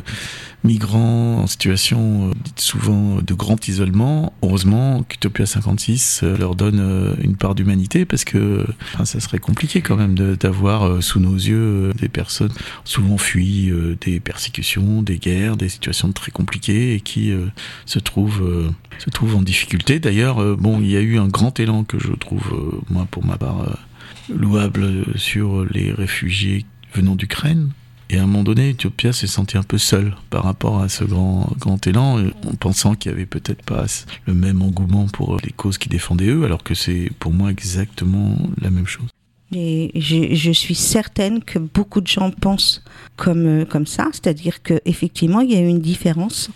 migrants 0.65 1.39
en 1.39 1.47
situation 1.47 2.31
euh, 2.31 2.33
souvent 2.57 3.19
de 3.23 3.35
grand 3.35 3.69
isolement, 3.69 4.33
heureusement 4.43 5.03
qu'Utopia 5.03 5.47
56 5.47 6.21
euh, 6.23 6.37
leur 6.37 6.55
donne 6.55 6.81
euh, 6.81 7.15
une 7.23 7.37
part 7.37 7.55
d'humanité 7.55 8.05
parce 8.05 8.25
que 8.25 8.67
enfin, 8.95 9.05
ça 9.05 9.21
serait 9.21 9.39
compliqué 9.39 9.81
quand 9.81 9.97
même 9.97 10.15
d'avoir 10.15 10.85
euh, 10.85 11.01
sous 11.01 11.21
nos 11.21 11.35
yeux 11.35 11.91
euh, 11.91 11.93
des 11.95 12.09
personnes 12.09 12.53
souvent 12.85 13.17
euh, 13.37 13.97
des 14.01 14.21
persécutions, 14.21 15.03
des 15.03 15.19
guerres, 15.19 15.57
des 15.57 15.69
situations 15.69 16.13
très 16.13 16.31
compliquées 16.31 16.95
et 16.95 17.01
qui 17.01 17.31
euh, 17.31 17.47
se 17.87 17.99
trouvent 17.99 18.43
euh, 18.43 18.71
se 18.99 19.11
trouvent 19.11 19.37
en 19.37 19.43
difficulté. 19.43 19.99
D'ailleurs, 19.99 20.43
euh, 20.43 20.57
bon, 20.59 20.81
il 20.81 20.91
y 20.91 20.97
a 20.97 21.01
eu 21.01 21.19
un 21.19 21.29
grand 21.29 21.59
élan 21.59 21.85
que 21.85 21.99
je 21.99 22.13
trouve 22.13 22.47
euh, 22.53 22.81
moi 22.91 23.07
pour 23.11 23.25
ma 23.25 23.37
part 23.37 23.63
euh, 23.63 24.35
louable 24.35 24.83
euh, 24.83 25.05
sur 25.17 25.65
les 25.65 25.93
réfugiés 25.93 26.67
venant 26.95 27.17
d'Ukraine. 27.17 27.71
Et 28.13 28.19
à 28.19 28.25
un 28.25 28.27
moment 28.27 28.43
donné, 28.43 28.71
Utopia 28.71 29.13
s'est 29.13 29.29
senti 29.29 29.57
un 29.57 29.63
peu 29.63 29.79
seul 29.79 30.17
par 30.31 30.43
rapport 30.43 30.83
à 30.83 30.89
ce 30.89 31.05
grand, 31.05 31.49
grand 31.61 31.87
élan, 31.87 32.19
euh, 32.19 32.33
en 32.45 32.57
pensant 32.57 32.97
qu'il 32.97 33.13
y 33.13 33.15
avait 33.15 33.25
peut-être 33.25 33.63
pas 33.63 33.85
le 34.27 34.35
même 34.35 34.63
engouement 34.63 35.07
pour 35.07 35.37
euh, 35.37 35.39
les 35.45 35.53
causes 35.53 35.79
qu'ils 35.79 35.93
défendaient 35.93 36.27
eux, 36.27 36.45
alors 36.45 36.65
que 36.65 36.75
c'est 36.75 37.13
pour 37.21 37.33
moi 37.33 37.53
exactement 37.53 38.37
la 38.61 38.71
même 38.71 38.87
chose. 38.89 39.07
Et 39.53 39.91
je, 39.97 40.33
je, 40.35 40.53
suis 40.53 40.77
certaine 40.77 41.43
que 41.43 41.59
beaucoup 41.59 42.01
de 42.01 42.07
gens 42.07 42.31
pensent 42.31 42.85
comme 43.17 43.47
euh, 43.47 43.65
comme 43.65 43.85
ça, 43.85 44.09
c'est-à-dire 44.13 44.63
que 44.63 44.81
effectivement 44.85 45.41
il 45.41 45.53
y 45.53 45.57
a 45.57 45.61
eu 45.61 45.67
une 45.67 45.81
différence 45.81 46.51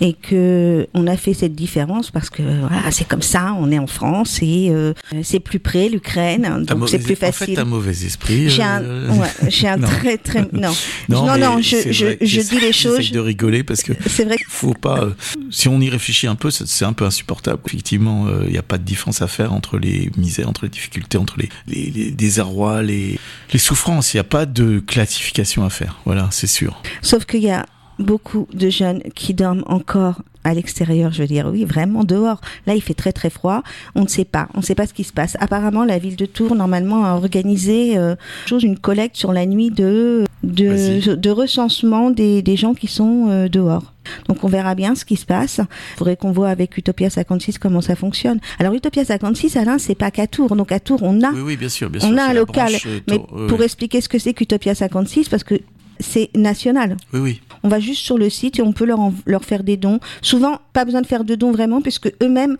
et 0.00 0.14
que 0.14 0.88
on 0.94 1.06
a 1.06 1.16
fait 1.18 1.34
cette 1.34 1.54
différence 1.54 2.10
parce 2.10 2.30
que 2.30 2.42
voilà 2.42 2.90
c'est 2.90 3.06
comme 3.06 3.20
ça, 3.20 3.54
on 3.58 3.70
est 3.70 3.78
en 3.78 3.86
France 3.86 4.40
et 4.40 4.70
euh, 4.70 4.94
c'est 5.22 5.40
plus 5.40 5.58
près 5.58 5.90
l'Ukraine, 5.90 6.64
donc 6.66 6.88
c'est 6.88 7.00
plus 7.00 7.16
facile. 7.16 7.52
En 7.52 7.54
fait, 7.56 7.60
un 7.60 7.64
mauvais 7.66 7.90
esprit. 7.90 8.48
J'ai 8.48 8.62
un, 8.62 8.82
euh, 8.82 9.10
ouais, 9.12 9.28
j'ai 9.48 9.68
un 9.68 9.78
très 9.78 10.16
très 10.16 10.48
non 10.52 10.72
non 11.10 11.26
non, 11.26 11.36
non 11.36 11.60
je, 11.60 11.92
je, 11.92 12.16
je 12.18 12.40
dis 12.40 12.60
les 12.60 12.72
choses. 12.72 13.10
de 13.10 13.20
rigoler 13.20 13.62
parce 13.62 13.82
que 13.82 13.92
c'est 14.06 14.24
vrai. 14.24 14.36
Faut 14.48 14.72
pas. 14.72 15.10
si 15.50 15.68
on 15.68 15.80
y 15.82 15.90
réfléchit 15.90 16.28
un 16.28 16.34
peu, 16.34 16.50
c'est 16.50 16.84
un 16.86 16.94
peu 16.94 17.04
insupportable. 17.04 17.60
Effectivement, 17.66 18.26
il 18.46 18.52
n'y 18.52 18.58
a 18.58 18.62
pas 18.62 18.78
de 18.78 18.84
différence 18.84 19.20
à 19.20 19.28
faire 19.28 19.52
entre 19.52 19.78
les 19.78 20.10
misères, 20.16 20.48
entre 20.48 20.64
les 20.64 20.70
difficultés, 20.70 21.18
entre 21.18 21.36
les, 21.38 21.50
les, 21.66 21.90
les 21.90 22.10
désarrois, 22.22 22.82
les, 22.82 23.18
les 23.52 23.58
souffrances. 23.58 24.14
Il 24.14 24.16
n'y 24.16 24.20
a 24.20 24.24
pas 24.24 24.46
de 24.46 24.80
classification 24.80 25.64
à 25.64 25.70
faire. 25.70 25.98
Voilà, 26.04 26.28
c'est 26.30 26.46
sûr. 26.46 26.80
Sauf 27.02 27.24
qu'il 27.24 27.42
y 27.42 27.50
a 27.50 27.66
beaucoup 28.02 28.46
de 28.52 28.70
jeunes 28.70 29.02
qui 29.14 29.34
dorment 29.34 29.64
encore 29.66 30.22
à 30.44 30.54
l'extérieur, 30.54 31.12
je 31.12 31.22
veux 31.22 31.28
dire, 31.28 31.48
oui, 31.52 31.64
vraiment 31.64 32.04
dehors. 32.04 32.40
Là, 32.66 32.74
il 32.74 32.82
fait 32.82 32.94
très 32.94 33.12
très 33.12 33.30
froid. 33.30 33.62
On 33.94 34.02
ne 34.02 34.08
sait 34.08 34.24
pas, 34.24 34.48
on 34.54 34.58
ne 34.58 34.64
sait 34.64 34.74
pas 34.74 34.86
ce 34.86 34.94
qui 34.94 35.04
se 35.04 35.12
passe. 35.12 35.36
Apparemment, 35.40 35.84
la 35.84 35.98
ville 35.98 36.16
de 36.16 36.26
Tours 36.26 36.56
normalement 36.56 37.04
a 37.04 37.12
organisé 37.14 37.96
euh, 37.96 38.16
chose 38.46 38.64
une 38.64 38.78
collecte 38.78 39.16
sur 39.16 39.32
la 39.32 39.46
nuit 39.46 39.70
de 39.70 40.24
de, 40.42 41.14
de 41.14 41.30
recensement 41.30 42.10
des, 42.10 42.42
des 42.42 42.56
gens 42.56 42.74
qui 42.74 42.88
sont 42.88 43.28
euh, 43.28 43.48
dehors. 43.48 43.92
Donc 44.28 44.42
on 44.42 44.48
verra 44.48 44.74
bien 44.74 44.96
ce 44.96 45.04
qui 45.04 45.16
se 45.16 45.24
passe. 45.24 45.60
Il 45.60 45.98
faudrait 45.98 46.16
qu'on 46.16 46.32
voit 46.32 46.48
avec 46.48 46.76
Utopia 46.76 47.10
56 47.10 47.58
comment 47.58 47.80
ça 47.80 47.94
fonctionne. 47.94 48.40
Alors 48.58 48.74
Utopia 48.74 49.04
56, 49.04 49.56
Alain, 49.56 49.78
c'est 49.78 49.94
pas 49.94 50.10
qu'à 50.10 50.26
Tours. 50.26 50.56
Donc 50.56 50.72
à 50.72 50.80
Tours, 50.80 51.02
on 51.02 51.22
a, 51.22 51.30
oui, 51.30 51.40
oui, 51.42 51.56
bien 51.56 51.68
sûr, 51.68 51.88
bien 51.90 52.00
on 52.02 52.16
a 52.16 52.24
un 52.24 52.32
local. 52.32 52.72
Euh, 52.86 52.98
mais 53.08 53.20
pour 53.48 53.62
expliquer 53.62 54.00
ce 54.00 54.08
que 54.08 54.18
c'est 54.18 54.34
qu'Utopia 54.34 54.74
56, 54.74 55.28
parce 55.28 55.44
que 55.44 55.60
c'est 56.00 56.30
national. 56.34 56.96
Oui, 57.12 57.20
oui. 57.20 57.40
On 57.64 57.68
va 57.68 57.80
juste 57.80 58.02
sur 58.02 58.18
le 58.18 58.28
site 58.30 58.58
et 58.58 58.62
on 58.62 58.72
peut 58.72 58.84
leur, 58.84 58.98
leur 59.26 59.44
faire 59.44 59.62
des 59.62 59.76
dons. 59.76 60.00
Souvent, 60.20 60.60
pas 60.72 60.84
besoin 60.84 61.00
de 61.00 61.06
faire 61.06 61.24
de 61.24 61.34
dons 61.34 61.52
vraiment, 61.52 61.80
puisque 61.80 62.12
eux-mêmes 62.22 62.56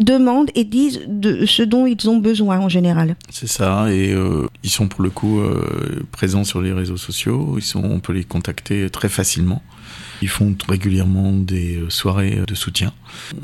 demandent 0.00 0.50
et 0.54 0.64
disent 0.64 1.00
de 1.06 1.46
ce 1.46 1.62
dont 1.62 1.86
ils 1.86 2.08
ont 2.08 2.18
besoin 2.18 2.58
en 2.58 2.68
général. 2.68 3.16
C'est 3.30 3.48
ça, 3.48 3.92
et 3.92 4.12
euh, 4.12 4.46
ils 4.62 4.70
sont 4.70 4.88
pour 4.88 5.02
le 5.02 5.10
coup 5.10 5.40
euh, 5.40 6.04
présents 6.12 6.44
sur 6.44 6.60
les 6.60 6.72
réseaux 6.72 6.96
sociaux. 6.96 7.54
Ils 7.56 7.62
sont, 7.62 7.82
on 7.84 8.00
peut 8.00 8.12
les 8.12 8.24
contacter 8.24 8.88
très 8.90 9.08
facilement. 9.08 9.62
Ils 10.22 10.28
font 10.28 10.54
régulièrement 10.68 11.32
des 11.32 11.76
euh, 11.76 11.90
soirées 11.90 12.40
de 12.46 12.54
soutien. 12.54 12.92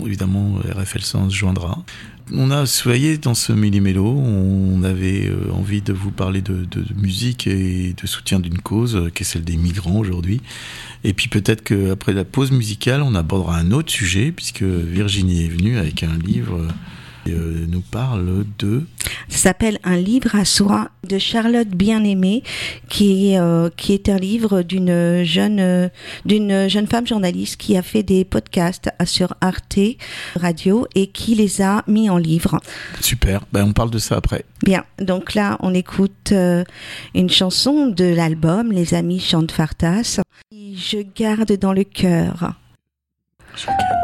Évidemment, 0.04 0.54
RFL 0.76 1.02
se 1.02 1.16
joindra. 1.30 1.84
On 2.32 2.50
a, 2.50 2.62
vous 2.64 2.70
voyez, 2.84 3.18
dans 3.18 3.34
ce 3.34 3.52
millimélo, 3.52 4.06
on 4.06 4.82
avait 4.84 5.30
envie 5.52 5.82
de 5.82 5.92
vous 5.92 6.12
parler 6.12 6.40
de, 6.40 6.66
musique 6.96 7.46
et 7.46 7.94
de 8.00 8.06
soutien 8.06 8.40
d'une 8.40 8.58
cause, 8.58 9.10
qui 9.14 9.22
est 9.22 9.26
celle 9.26 9.44
des 9.44 9.56
migrants 9.56 9.98
aujourd'hui. 9.98 10.40
Et 11.04 11.12
puis 11.14 11.28
peut-être 11.28 11.62
qu'après 11.62 12.12
la 12.12 12.24
pause 12.24 12.52
musicale, 12.52 13.02
on 13.02 13.14
abordera 13.14 13.56
un 13.58 13.72
autre 13.72 13.90
sujet, 13.90 14.32
puisque 14.32 14.62
Virginie 14.62 15.44
est 15.44 15.48
venue 15.48 15.78
avec 15.78 16.02
un 16.02 16.16
livre 16.18 16.68
euh, 17.28 17.66
nous 17.68 17.80
parle 17.80 18.44
de... 18.58 18.82
Ça 19.28 19.38
s'appelle 19.38 19.78
Un 19.84 19.96
livre 19.96 20.34
à 20.34 20.44
soi 20.44 20.90
de 21.08 21.18
Charlotte 21.18 21.68
Bien-Aimée, 21.68 22.42
qui, 22.88 23.36
euh, 23.36 23.70
qui 23.76 23.92
est 23.92 24.08
un 24.08 24.16
livre 24.16 24.62
d'une 24.62 25.24
jeune, 25.24 25.60
euh, 25.60 25.88
d'une 26.24 26.68
jeune 26.68 26.86
femme 26.86 27.06
journaliste 27.06 27.56
qui 27.56 27.76
a 27.76 27.82
fait 27.82 28.02
des 28.02 28.24
podcasts 28.24 28.90
sur 29.04 29.34
Arte 29.40 29.78
Radio 30.36 30.86
et 30.94 31.08
qui 31.08 31.34
les 31.34 31.62
a 31.62 31.82
mis 31.86 32.10
en 32.10 32.18
livre. 32.18 32.60
Super, 33.00 33.42
ben, 33.52 33.64
on 33.68 33.72
parle 33.72 33.90
de 33.90 33.98
ça 33.98 34.16
après. 34.16 34.44
Bien, 34.62 34.84
donc 34.98 35.34
là 35.34 35.56
on 35.60 35.74
écoute 35.74 36.30
euh, 36.32 36.64
une 37.14 37.30
chanson 37.30 37.88
de 37.88 38.04
l'album 38.04 38.70
Les 38.70 38.94
Amis 38.94 39.20
chantent 39.20 39.52
Fartas. 39.52 40.20
Je 40.52 40.98
garde 41.16 41.52
dans 41.58 41.72
le 41.72 41.84
cœur. 41.84 42.54
Je 43.56 43.66
garde. 43.66 44.01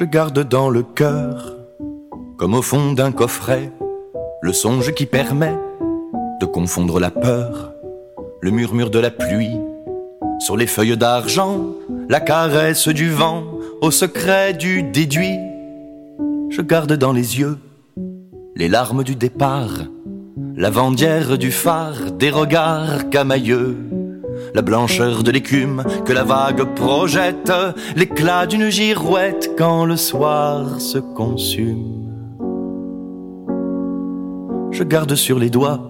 Je 0.00 0.06
garde 0.06 0.48
dans 0.48 0.70
le 0.70 0.82
cœur, 0.82 1.58
comme 2.38 2.54
au 2.54 2.62
fond 2.62 2.94
d'un 2.94 3.12
coffret, 3.12 3.70
le 4.40 4.54
songe 4.54 4.94
qui 4.94 5.04
permet 5.04 5.54
de 6.40 6.46
confondre 6.46 6.98
la 6.98 7.10
peur, 7.10 7.74
le 8.40 8.50
murmure 8.50 8.88
de 8.88 8.98
la 8.98 9.10
pluie, 9.10 9.58
sur 10.38 10.56
les 10.56 10.66
feuilles 10.66 10.96
d'argent, 10.96 11.66
la 12.08 12.18
caresse 12.18 12.88
du 12.88 13.10
vent, 13.10 13.44
au 13.82 13.90
secret 13.90 14.54
du 14.54 14.82
déduit. 14.82 15.38
Je 16.48 16.62
garde 16.62 16.94
dans 16.94 17.12
les 17.12 17.38
yeux 17.38 17.58
les 18.56 18.68
larmes 18.68 19.04
du 19.04 19.16
départ, 19.16 19.84
la 20.56 20.70
vendière 20.70 21.36
du 21.36 21.52
phare, 21.52 22.10
des 22.12 22.30
regards 22.30 23.10
camailleux 23.10 23.76
la 24.54 24.62
blancheur 24.62 25.22
de 25.22 25.30
l'écume 25.30 25.84
que 26.04 26.12
la 26.12 26.24
vague 26.24 26.64
projette, 26.74 27.52
l'éclat 27.96 28.46
d'une 28.46 28.68
girouette 28.68 29.52
quand 29.56 29.84
le 29.84 29.96
soir 29.96 30.80
se 30.80 30.98
consume. 30.98 32.08
Je 34.70 34.84
garde 34.84 35.14
sur 35.14 35.38
les 35.38 35.50
doigts 35.50 35.80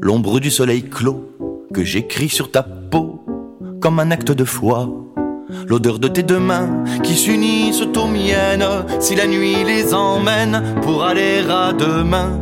l'ombre 0.00 0.40
du 0.40 0.50
soleil 0.50 0.82
clos 0.82 1.30
que 1.74 1.84
j'écris 1.84 2.28
sur 2.28 2.50
ta 2.50 2.62
peau 2.62 3.24
comme 3.80 4.00
un 4.00 4.10
acte 4.10 4.32
de 4.32 4.44
foi. 4.44 4.88
L'odeur 5.66 5.98
de 5.98 6.08
tes 6.08 6.22
deux 6.22 6.38
mains 6.38 6.84
qui 7.02 7.14
s'unissent 7.14 7.82
aux 7.82 8.06
miennes 8.06 8.66
si 9.00 9.14
la 9.14 9.26
nuit 9.26 9.64
les 9.64 9.94
emmène 9.94 10.62
pour 10.82 11.04
aller 11.04 11.42
à 11.48 11.72
demain. 11.72 12.38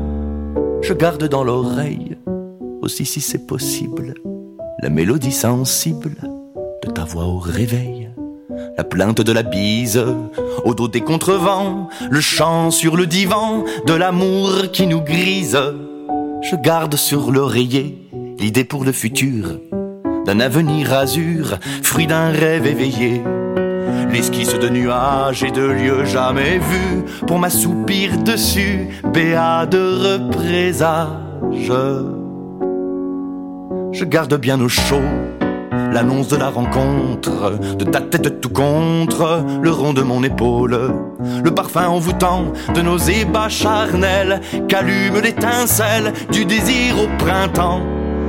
Je 0.83 0.93
garde 0.93 1.28
dans 1.28 1.45
l'oreille 1.45 2.16
aussi 2.83 3.05
si 3.05 3.21
c'est 3.21 3.47
possible 3.47 4.14
la 4.83 4.90
mélodie 4.90 5.33
sensible 5.33 6.16
de 6.85 6.90
ta 6.90 7.04
voix 7.04 7.25
au 7.25 7.38
réveil, 7.38 8.11
la 8.76 8.85
plainte 8.85 9.23
de 9.23 9.33
la 9.33 9.42
bise 9.42 10.04
au 10.64 10.75
dos 10.75 10.88
des 10.88 11.00
contrevents, 11.00 11.88
le 12.11 12.21
chant 12.21 12.71
sur 12.71 12.97
le 12.97 13.06
divan 13.06 13.64
de 13.87 13.95
l'amour 13.95 14.71
qui 14.73 14.87
nous 14.87 15.00
grise. 15.00 15.59
Je 16.42 16.56
garde 16.56 16.97
sur 16.97 17.30
l'oreiller 17.30 17.99
l'idée 18.38 18.64
pour 18.64 18.85
le 18.85 18.92
futur 18.92 19.59
d'un 20.26 20.40
avenir 20.40 20.92
azur, 20.92 21.59
fruit 21.83 22.06
d'un 22.06 22.30
rêve 22.30 22.66
éveillé. 22.66 23.23
L'esquisse 24.11 24.59
de 24.59 24.68
nuages 24.68 25.42
et 25.42 25.52
de 25.52 25.62
lieux 25.62 26.04
jamais 26.04 26.59
vus 26.59 27.04
pour 27.26 27.38
m'assoupir 27.38 28.18
dessus, 28.18 28.88
béat 29.12 29.66
de 29.66 30.14
représage 30.14 31.71
je 33.97 34.05
garde 34.05 34.35
bien 34.35 34.61
au 34.61 34.69
chaud 34.69 35.00
l'annonce 35.91 36.29
de 36.29 36.37
la 36.37 36.50
rencontre, 36.50 37.59
de 37.79 37.85
ta 37.85 38.03
tête 38.03 38.43
tout 38.43 38.50
contre, 38.50 39.43
le 39.62 39.71
rond 39.71 39.95
de 39.95 40.03
mon 40.03 40.23
épaule, 40.23 40.93
le 41.43 41.50
parfum 41.55 41.87
envoûtant 41.87 42.53
de 42.75 42.83
nos 42.83 42.99
ébats 42.99 43.49
charnels, 43.49 44.43
qu'allume 44.69 45.21
l'étincelle 45.23 46.12
du 46.31 46.45
désir 46.45 47.00
au 47.00 47.09
printemps. 47.17 47.81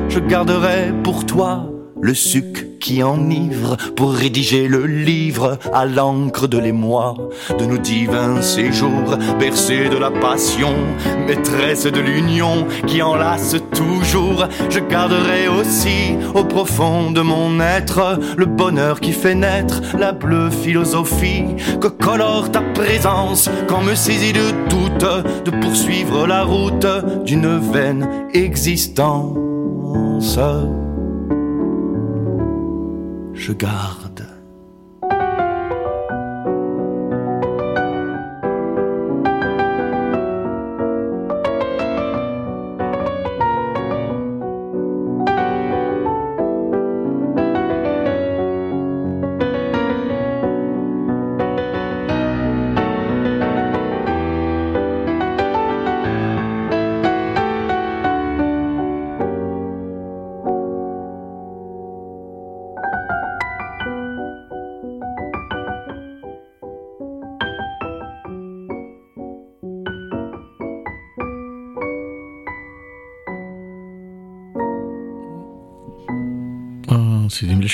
Je 0.07 0.19
garderai 0.19 0.93
pour 1.03 1.25
toi 1.25 1.69
le 2.01 2.13
suc 2.13 2.79
qui 2.79 3.03
enivre 3.03 3.75
pour 3.95 4.13
rédiger 4.13 4.67
le 4.67 4.85
livre 4.85 5.57
à 5.73 5.85
l'encre 5.85 6.47
de 6.47 6.57
l'émoi 6.57 7.15
de 7.59 7.65
nos 7.65 7.77
divins 7.77 8.41
séjours, 8.41 9.17
bercés 9.39 9.89
de 9.89 9.97
la 9.97 10.11
passion, 10.11 10.73
maîtresse 11.27 11.85
de 11.85 11.99
l'union 11.99 12.67
qui 12.85 13.01
enlace 13.01 13.55
toujours. 13.73 14.47
Je 14.69 14.79
garderai 14.79 15.47
aussi 15.47 16.15
au 16.33 16.43
profond 16.43 17.11
de 17.11 17.21
mon 17.21 17.59
être 17.59 18.19
le 18.37 18.45
bonheur 18.45 18.99
qui 18.99 19.11
fait 19.11 19.35
naître 19.35 19.81
la 19.97 20.11
bleue 20.11 20.49
philosophie 20.49 21.43
que 21.81 21.87
colore 21.87 22.51
ta 22.51 22.61
présence 22.61 23.49
quand 23.67 23.81
me 23.81 23.95
saisit 23.95 24.33
de 24.33 24.51
doute 24.69 25.45
de 25.45 25.51
poursuivre 25.51 26.27
la 26.27 26.43
route 26.43 26.87
d'une 27.25 27.57
vaine 27.57 28.27
existence? 28.33 29.37
Je 33.37 33.53
garde. 33.53 34.06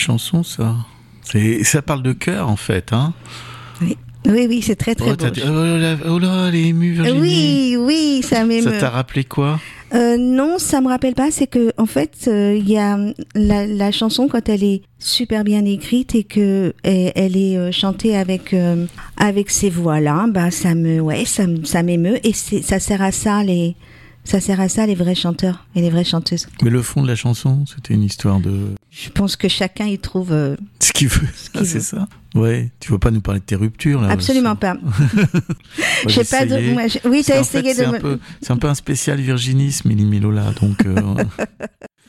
Chanson, 0.03 0.43
ça. 0.43 0.75
Ça 1.63 1.81
parle 1.81 2.03
de 2.03 2.13
cœur, 2.13 2.49
en 2.49 2.55
fait, 2.57 2.91
hein. 2.93 3.13
Oui, 3.81 3.97
oui, 4.27 4.45
oui 4.47 4.61
c'est 4.61 4.75
très 4.75 4.93
très 4.95 5.11
Oh, 5.11 5.15
beau. 5.15 5.25
oh 5.47 5.77
là, 5.77 5.95
oh 6.07 6.19
là, 6.19 6.47
elle 6.49 6.55
est 6.55 6.67
émue, 6.67 6.93
Virginie. 6.93 7.19
Oui, 7.19 7.75
oui, 7.79 8.21
ça 8.23 8.43
m'émeut. 8.45 8.71
Ça 8.71 8.77
t'a 8.79 8.89
rappelé 8.89 9.23
quoi? 9.23 9.59
Euh, 9.93 10.17
non, 10.17 10.57
ça 10.57 10.81
me 10.81 10.87
rappelle 10.87 11.13
pas. 11.13 11.29
C'est 11.31 11.45
que 11.47 11.71
en 11.77 11.85
fait, 11.85 12.25
euh, 12.27 12.55
il 12.57 12.67
y 12.69 12.77
a 12.77 12.97
la, 13.35 13.67
la 13.67 13.91
chanson 13.91 14.27
quand 14.27 14.49
elle 14.49 14.63
est 14.63 14.81
super 14.99 15.43
bien 15.43 15.63
écrite 15.65 16.15
et 16.15 16.23
que 16.23 16.73
elle, 16.83 17.11
elle 17.15 17.37
est 17.37 17.57
euh, 17.57 17.71
chantée 17.71 18.15
avec 18.17 18.55
avec 19.17 19.49
ces 19.51 19.69
voix 19.69 19.99
là, 19.99 20.25
bah 20.29 20.49
ça 20.51 20.73
me 20.75 20.99
ouais, 20.99 21.25
ça 21.25 21.45
me- 21.47 21.63
ça 21.63 21.83
m'émeut 21.83 22.17
et 22.25 22.33
ça 22.33 22.79
sert 22.79 23.01
à 23.03 23.11
ça 23.11 23.43
les 23.43 23.75
ça 24.23 24.39
sert 24.39 24.59
à 24.61 24.69
ça 24.69 24.85
les 24.85 24.95
vrais 24.95 25.15
chanteurs 25.15 25.65
et 25.75 25.81
les 25.81 25.89
vraies 25.89 26.03
chanteuses. 26.03 26.47
Mais 26.63 26.69
le 26.69 26.81
fond 26.81 27.01
de 27.03 27.07
la 27.07 27.15
chanson, 27.15 27.65
c'était 27.65 27.93
une 27.93 28.03
histoire 28.03 28.39
de. 28.39 28.69
Je 28.91 29.09
pense 29.09 29.35
que 29.35 29.47
chacun 29.47 29.85
y 29.85 29.97
trouve 29.99 30.31
euh, 30.31 30.55
Ce 30.79 30.93
qu'il 30.93 31.07
veut, 31.07 31.27
qu'il 31.53 31.65
c'est 31.65 31.79
ça. 31.81 32.07
Ouais, 32.35 32.71
tu 32.79 32.91
veux 32.91 32.99
pas 32.99 33.11
nous 33.11 33.21
parler 33.21 33.39
de 33.41 33.45
tes 33.45 33.55
ruptures 33.55 34.01
là 34.01 34.09
absolument 34.09 34.55
pas. 34.55 34.75
J'ai 36.07 36.23
pas 36.23 36.45
de. 36.45 36.73
moi, 36.73 36.83
oui, 37.05 37.23
C'est- 37.23 37.33
t'as 37.33 37.39
en 37.39 37.43
fait, 37.43 37.59
essayé 37.59 37.73
c'est 37.73 37.83
de. 37.83 37.87
un 37.89 37.91
me- 37.93 37.99
peu, 37.99 38.19
c'est 38.41 38.51
un 38.51 38.57
peu 38.57 38.67
un 38.67 38.75
spécial 38.75 39.19
Virginisme, 39.19 39.87
Mili 39.89 40.05
Milola, 40.05 40.51
donc 40.59 40.85
euh, 40.85 40.95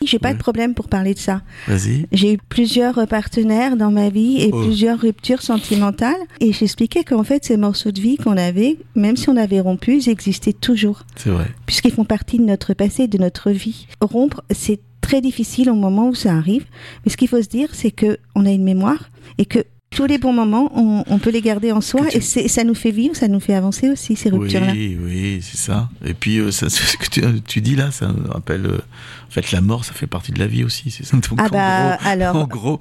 J'ai 0.05 0.19
pas 0.19 0.29
Ouais. 0.29 0.35
de 0.35 0.39
problème 0.39 0.75
pour 0.75 0.89
parler 0.89 1.15
de 1.15 1.19
ça. 1.19 1.43
vas-y. 1.67 2.07
J'ai 2.13 2.35
eu 2.35 2.39
plusieurs 2.49 2.99
euh, 2.99 3.07
partenaires 3.07 3.77
dans 3.77 3.91
ma 3.91 4.11
vie 4.11 4.37
et 4.43 4.51
Oh. 4.53 4.63
plusieurs 4.63 5.01
ruptures 5.01 5.41
sentimentales. 5.43 6.15
Et 6.41 6.53
j'expliquais 6.53 7.05
qu'en 7.05 7.25
fait, 7.25 7.45
ces 7.45 7.57
morceaux 7.57 7.91
de 7.91 8.01
vie 8.01 8.17
qu'on 8.17 8.37
avait, 8.37 8.77
même 8.95 9.17
si 9.17 9.29
on 9.31 9.37
avait 9.37 9.61
rompu, 9.61 9.97
ils 9.99 10.09
existaient 10.11 10.53
toujours, 10.53 11.05
C'est 11.17 11.31
vrai. 11.31 11.47
puisqu'ils 11.67 11.93
font 11.93 12.05
partie 12.05 12.39
de 12.39 12.45
notre 12.45 12.75
passé, 12.75 13.09
de 13.09 13.19
notre 13.19 13.51
vie. 13.51 13.87
Rompre, 14.01 14.43
c'est 14.51 14.81
très 15.01 15.21
difficile 15.21 15.71
au 15.71 15.75
moment 15.75 16.09
où 16.09 16.15
ça 16.15 16.35
arrive. 16.35 16.65
Mais 17.05 17.11
ce 17.13 17.17
qu'il 17.17 17.29
faut 17.29 17.41
se 17.43 17.49
dire, 17.49 17.69
c'est 17.73 17.91
que 17.91 18.19
on 18.35 18.45
a 18.47 18.51
une 18.51 18.65
mémoire 18.65 19.11
et 19.39 19.47
que 19.47 19.61
tous 19.91 20.07
les 20.07 20.19
bons 20.19 20.33
moments, 20.33 20.73
on, 20.75 21.05
on 21.07 21.19
peut 21.21 21.31
les 21.31 21.41
garder 21.41 21.71
en 21.71 21.81
soi 21.81 22.07
tu- 22.11 22.17
et 22.17 22.49
ça 22.49 22.65
nous 22.65 22.75
fait 22.75 22.91
vivre, 22.91 23.15
ça 23.15 23.29
nous 23.29 23.39
fait 23.39 23.55
avancer 23.55 23.89
aussi, 23.91 24.17
ces 24.17 24.29
ruptures-là. 24.29 24.73
Oui, 24.73 24.99
oui, 25.01 25.39
c'est 25.41 25.57
ça. 25.57 25.89
Et 26.05 26.15
puis, 26.15 26.39
euh, 26.39 26.51
ça, 26.51 26.69
ce 26.69 26.97
que 26.97 27.09
tu, 27.09 27.23
tu 27.43 27.61
dis 27.61 27.77
là, 27.77 27.93
ça 27.93 28.09
me 28.09 28.27
rappelle. 28.29 28.67
euh, 28.67 28.79
en 29.27 29.31
fait, 29.31 29.51
la 29.53 29.61
mort, 29.61 29.85
ça 29.85 29.93
fait 29.93 30.07
partie 30.07 30.33
de 30.33 30.39
la 30.39 30.47
vie 30.47 30.65
aussi. 30.65 30.91
C'est 30.91 31.05
ça. 31.05 31.17
Donc, 31.17 31.25
Ah 31.39 31.45
en 31.47 31.49
bah, 31.49 31.97
gros, 31.99 32.09
alors- 32.09 32.37
En 32.37 32.45
gros, 32.47 32.81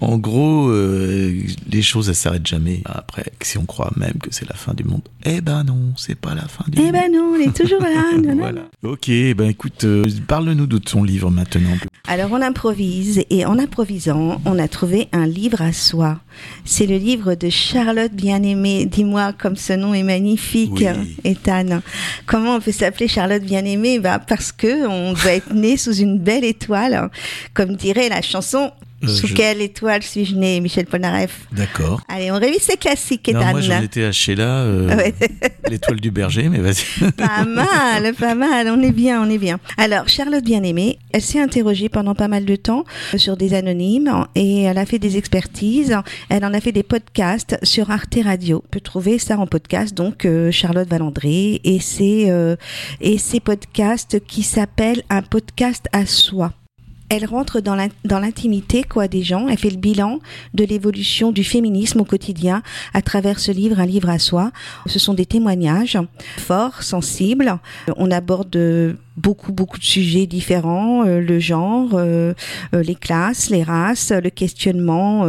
en 0.00 0.18
gros 0.18 0.68
euh, 0.70 1.32
les 1.70 1.82
choses, 1.82 2.08
elles 2.08 2.14
s'arrêtent 2.14 2.46
jamais. 2.46 2.82
Après, 2.84 3.24
si 3.42 3.58
on 3.58 3.64
croit 3.64 3.90
même 3.96 4.14
que 4.22 4.28
c'est 4.32 4.48
la 4.48 4.54
fin 4.56 4.74
du 4.74 4.84
monde, 4.84 5.02
eh 5.24 5.40
ben 5.40 5.64
non, 5.64 5.92
c'est 5.96 6.14
pas 6.18 6.34
la 6.34 6.46
fin 6.48 6.64
du 6.68 6.78
Eh 6.78 6.82
monde. 6.84 6.92
ben 6.92 7.12
non, 7.12 7.34
on 7.36 7.40
est 7.40 7.54
toujours 7.56 7.80
là. 7.80 8.04
non, 8.22 8.34
non. 8.34 8.36
Voilà. 8.36 8.62
Ok, 8.82 9.08
ben 9.08 9.48
écoute, 9.48 9.84
euh, 9.84 10.04
parle-nous 10.26 10.66
de 10.66 10.78
ton 10.78 11.02
livre 11.04 11.30
maintenant. 11.30 11.76
Alors 12.06 12.30
on 12.32 12.42
improvise 12.42 13.22
et 13.30 13.46
en 13.46 13.58
improvisant, 13.58 14.40
on 14.44 14.58
a 14.58 14.68
trouvé 14.68 15.08
un 15.12 15.26
livre 15.26 15.62
à 15.62 15.72
soi. 15.72 16.20
C'est 16.66 16.86
le 16.86 16.96
livre 16.98 17.34
de 17.34 17.48
Charlotte 17.48 18.12
Bien-Aimée. 18.12 18.84
Dis-moi 18.86 19.32
comme 19.32 19.56
ce 19.56 19.72
nom 19.72 19.94
est 19.94 20.02
magnifique, 20.02 20.72
Oui. 20.74 21.16
Ethan. 21.24 21.80
Comment 22.26 22.56
on 22.56 22.60
peut 22.60 22.72
s'appeler 22.72 23.08
Charlotte 23.08 23.42
Bien-Aimée? 23.42 24.00
Bah 24.00 24.18
parce 24.18 24.52
que 24.52 24.86
on 24.86 25.14
doit 25.14 25.32
être 25.32 25.54
né 25.54 25.76
sous 25.78 25.93
une 26.00 26.18
belle 26.18 26.44
étoile, 26.44 27.10
comme 27.54 27.76
dirait 27.76 28.08
la 28.08 28.22
chanson. 28.22 28.72
Euh, 29.04 29.08
sous 29.08 29.26
je- 29.28 29.34
quelle 29.34 29.60
étoile 29.60 30.02
suis-je 30.02 30.34
né, 30.34 30.60
Michel 30.60 30.86
Polnareff? 30.86 31.46
D'accord. 31.52 32.00
Allez, 32.08 32.30
on 32.30 32.38
révise 32.38 32.62
ces 32.62 32.76
classiques, 32.76 33.28
Non, 33.32 33.40
Ethan. 33.40 33.50
moi, 33.52 33.60
j'en 33.60 33.82
étais 33.82 34.04
à 34.04 34.12
Sheila, 34.12 34.42
euh, 34.62 34.96
Ouais. 34.96 35.14
l'étoile 35.70 36.00
du 36.00 36.10
berger, 36.10 36.48
mais 36.48 36.58
vas-y. 36.58 37.10
Pas 37.12 37.44
mal, 37.44 38.14
pas 38.14 38.34
mal, 38.34 38.68
on 38.68 38.82
est 38.82 38.92
bien, 38.92 39.22
on 39.22 39.30
est 39.30 39.38
bien. 39.38 39.58
Alors, 39.78 40.08
Charlotte 40.08 40.44
Bien-Aimée, 40.44 40.98
elle 41.12 41.22
s'est 41.22 41.40
interrogée 41.40 41.88
pendant 41.88 42.14
pas 42.14 42.28
mal 42.28 42.44
de 42.44 42.56
temps 42.56 42.84
sur 43.16 43.36
des 43.36 43.54
anonymes 43.54 44.26
et 44.34 44.62
elle 44.62 44.78
a 44.78 44.86
fait 44.86 44.98
des 44.98 45.16
expertises. 45.16 45.96
Elle 46.28 46.44
en 46.44 46.52
a 46.54 46.60
fait 46.60 46.72
des 46.72 46.82
podcasts 46.82 47.58
sur 47.62 47.90
Arte 47.90 48.16
Radio. 48.24 48.62
On 48.64 48.68
peut 48.70 48.80
trouver 48.80 49.18
ça 49.18 49.38
en 49.38 49.46
podcast, 49.46 49.94
donc 49.94 50.24
euh, 50.24 50.50
Charlotte 50.50 50.88
Valandré 50.88 51.60
et 51.64 51.80
ses, 51.80 52.30
euh, 52.30 52.56
et 53.00 53.18
ses 53.18 53.40
podcasts 53.40 54.24
qui 54.26 54.42
s'appellent 54.42 55.02
un 55.10 55.22
podcast 55.22 55.86
à 55.92 56.06
soi. 56.06 56.52
Elle 57.10 57.26
rentre 57.26 57.60
dans 57.60 57.74
l'in- 57.76 57.88
dans 58.04 58.18
l'intimité 58.18 58.82
quoi 58.82 59.08
des 59.08 59.22
gens. 59.22 59.46
Elle 59.48 59.58
fait 59.58 59.70
le 59.70 59.76
bilan 59.76 60.20
de 60.54 60.64
l'évolution 60.64 61.32
du 61.32 61.44
féminisme 61.44 62.00
au 62.00 62.04
quotidien 62.04 62.62
à 62.94 63.02
travers 63.02 63.38
ce 63.38 63.52
livre, 63.52 63.78
un 63.78 63.86
livre 63.86 64.08
à 64.08 64.18
soi. 64.18 64.50
Ce 64.86 64.98
sont 64.98 65.14
des 65.14 65.26
témoignages 65.26 65.98
forts, 66.38 66.82
sensibles. 66.82 67.58
On 67.96 68.10
aborde 68.10 68.96
beaucoup 69.16 69.52
beaucoup 69.52 69.78
de 69.78 69.84
sujets 69.84 70.26
différents, 70.26 71.04
euh, 71.06 71.20
le 71.20 71.38
genre, 71.38 71.90
euh, 71.92 72.34
euh, 72.74 72.82
les 72.82 72.96
classes, 72.96 73.48
les 73.48 73.62
races, 73.62 74.10
le 74.10 74.30
questionnement 74.30 75.24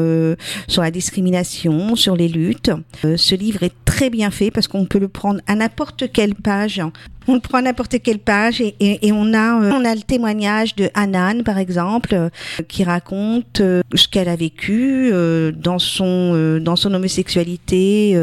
sur 0.67 0.81
la 0.81 0.91
discrimination, 0.91 1.95
sur 1.95 2.15
les 2.15 2.29
luttes. 2.29 2.71
Ce 3.03 3.35
livre 3.35 3.63
est 3.63 3.73
très 3.85 4.09
bien 4.09 4.31
fait 4.31 4.49
parce 4.49 4.67
qu'on 4.67 4.85
peut 4.85 4.97
le 4.99 5.07
prendre 5.07 5.41
à 5.45 5.55
n'importe 5.55 6.11
quelle 6.11 6.35
page. 6.35 6.81
On 7.27 7.39
prend 7.39 7.61
n'importe 7.61 8.01
quelle 8.01 8.19
page 8.19 8.61
et, 8.61 8.75
et, 8.79 9.07
et 9.07 9.11
on 9.11 9.33
a 9.33 9.61
euh, 9.61 9.71
on 9.73 9.85
a 9.85 9.95
le 9.95 10.01
témoignage 10.01 10.75
de 10.75 10.89
Hanan 10.93 11.43
par 11.43 11.57
exemple 11.57 12.13
euh, 12.13 12.29
qui 12.67 12.83
raconte 12.83 13.61
euh, 13.61 13.81
ce 13.93 14.07
qu'elle 14.07 14.29
a 14.29 14.35
vécu 14.35 15.11
dans 15.55 15.79
son 15.79 16.59
dans 16.59 16.75
son 16.75 16.93
homosexualité 16.93 18.17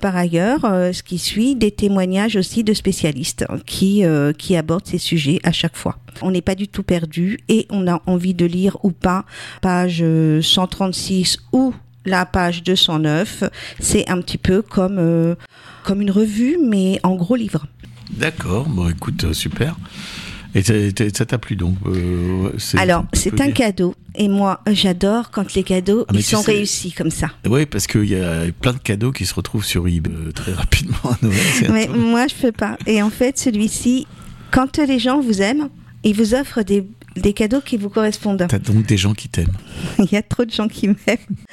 par 0.00 0.16
ailleurs 0.16 0.60
ce 0.62 1.02
qui 1.02 1.18
suit 1.18 1.54
des 1.54 1.70
témoignages 1.70 2.36
aussi 2.36 2.64
de 2.64 2.72
spécialistes 2.74 3.44
hein, 3.48 3.58
qui 3.66 4.04
qui 4.38 4.56
abordent 4.56 4.86
ces 4.86 4.98
sujets 4.98 5.40
à 5.44 5.52
chaque 5.52 5.76
fois. 5.76 5.96
On 6.22 6.30
n'est 6.30 6.42
pas 6.42 6.54
du 6.54 6.68
tout 6.68 6.82
perdu 6.82 7.38
et 7.48 7.66
on 7.70 7.86
a 7.86 8.02
envie 8.06 8.34
de 8.34 8.44
lire 8.44 8.76
ou 8.82 8.90
pas 8.90 9.24
page 9.60 10.00
euh, 10.02 10.42
136 10.42 11.38
ou 11.52 11.74
la 12.04 12.24
page 12.24 12.62
209, 12.62 13.44
c'est 13.80 14.08
un 14.08 14.20
petit 14.20 14.38
peu 14.38 14.62
comme 14.62 14.98
euh, 14.98 15.34
comme 15.84 16.00
une 16.00 16.10
revue 16.10 16.58
mais 16.62 16.98
en 17.02 17.14
gros 17.16 17.36
livre. 17.36 17.66
D'accord, 18.10 18.68
bon 18.68 18.88
écoute, 18.88 19.24
euh, 19.24 19.32
super. 19.32 19.76
Et 20.54 20.62
ça 20.62 21.26
t'a 21.26 21.36
plu 21.38 21.56
donc 21.56 21.76
euh, 21.86 22.50
Alors, 22.78 23.04
c'est 23.12 23.38
un 23.40 23.46
dire- 23.46 23.54
cadeau. 23.54 23.94
Et 24.14 24.28
moi, 24.28 24.62
j'adore 24.72 25.30
quand 25.30 25.54
les 25.54 25.62
cadeaux, 25.62 26.04
Ah, 26.08 26.12
ils 26.14 26.22
sont 26.22 26.42
sais- 26.42 26.52
réussis 26.52 26.92
comme 26.92 27.10
ça. 27.10 27.28
Oui, 27.46 27.66
parce 27.66 27.86
qu'il 27.86 28.06
y 28.06 28.16
a 28.16 28.44
plein 28.60 28.72
de 28.72 28.78
cadeaux 28.78 29.12
qui 29.12 29.26
se 29.26 29.34
retrouvent 29.34 29.64
sur 29.64 29.86
eBay 29.86 30.10
euh, 30.10 30.32
très 30.32 30.52
rapidement 30.54 30.96
à 31.04 31.18
Noël. 31.22 31.36
Mais 31.70 31.86
moi, 31.88 32.26
je 32.28 32.34
peux 32.34 32.50
pas. 32.52 32.78
Et 32.86 33.02
en 33.02 33.10
fait, 33.10 33.38
celui-ci, 33.38 34.06
quand 34.50 34.78
les 34.78 34.98
gens 34.98 35.20
vous 35.20 35.42
aiment, 35.42 35.68
ils 36.02 36.14
vous 36.16 36.34
offrent 36.34 36.62
des, 36.62 36.84
des 37.16 37.34
cadeaux 37.34 37.60
qui 37.60 37.76
vous 37.76 37.90
correspondent. 37.90 38.46
T'as 38.48 38.58
donc 38.58 38.86
des 38.86 38.96
gens 38.96 39.12
qui 39.12 39.28
t'aiment. 39.28 39.52
Il 39.98 40.10
y 40.10 40.16
a 40.16 40.22
trop 40.22 40.46
de 40.46 40.50
gens 40.50 40.66
qui 40.66 40.88
m'aiment. 40.88 40.96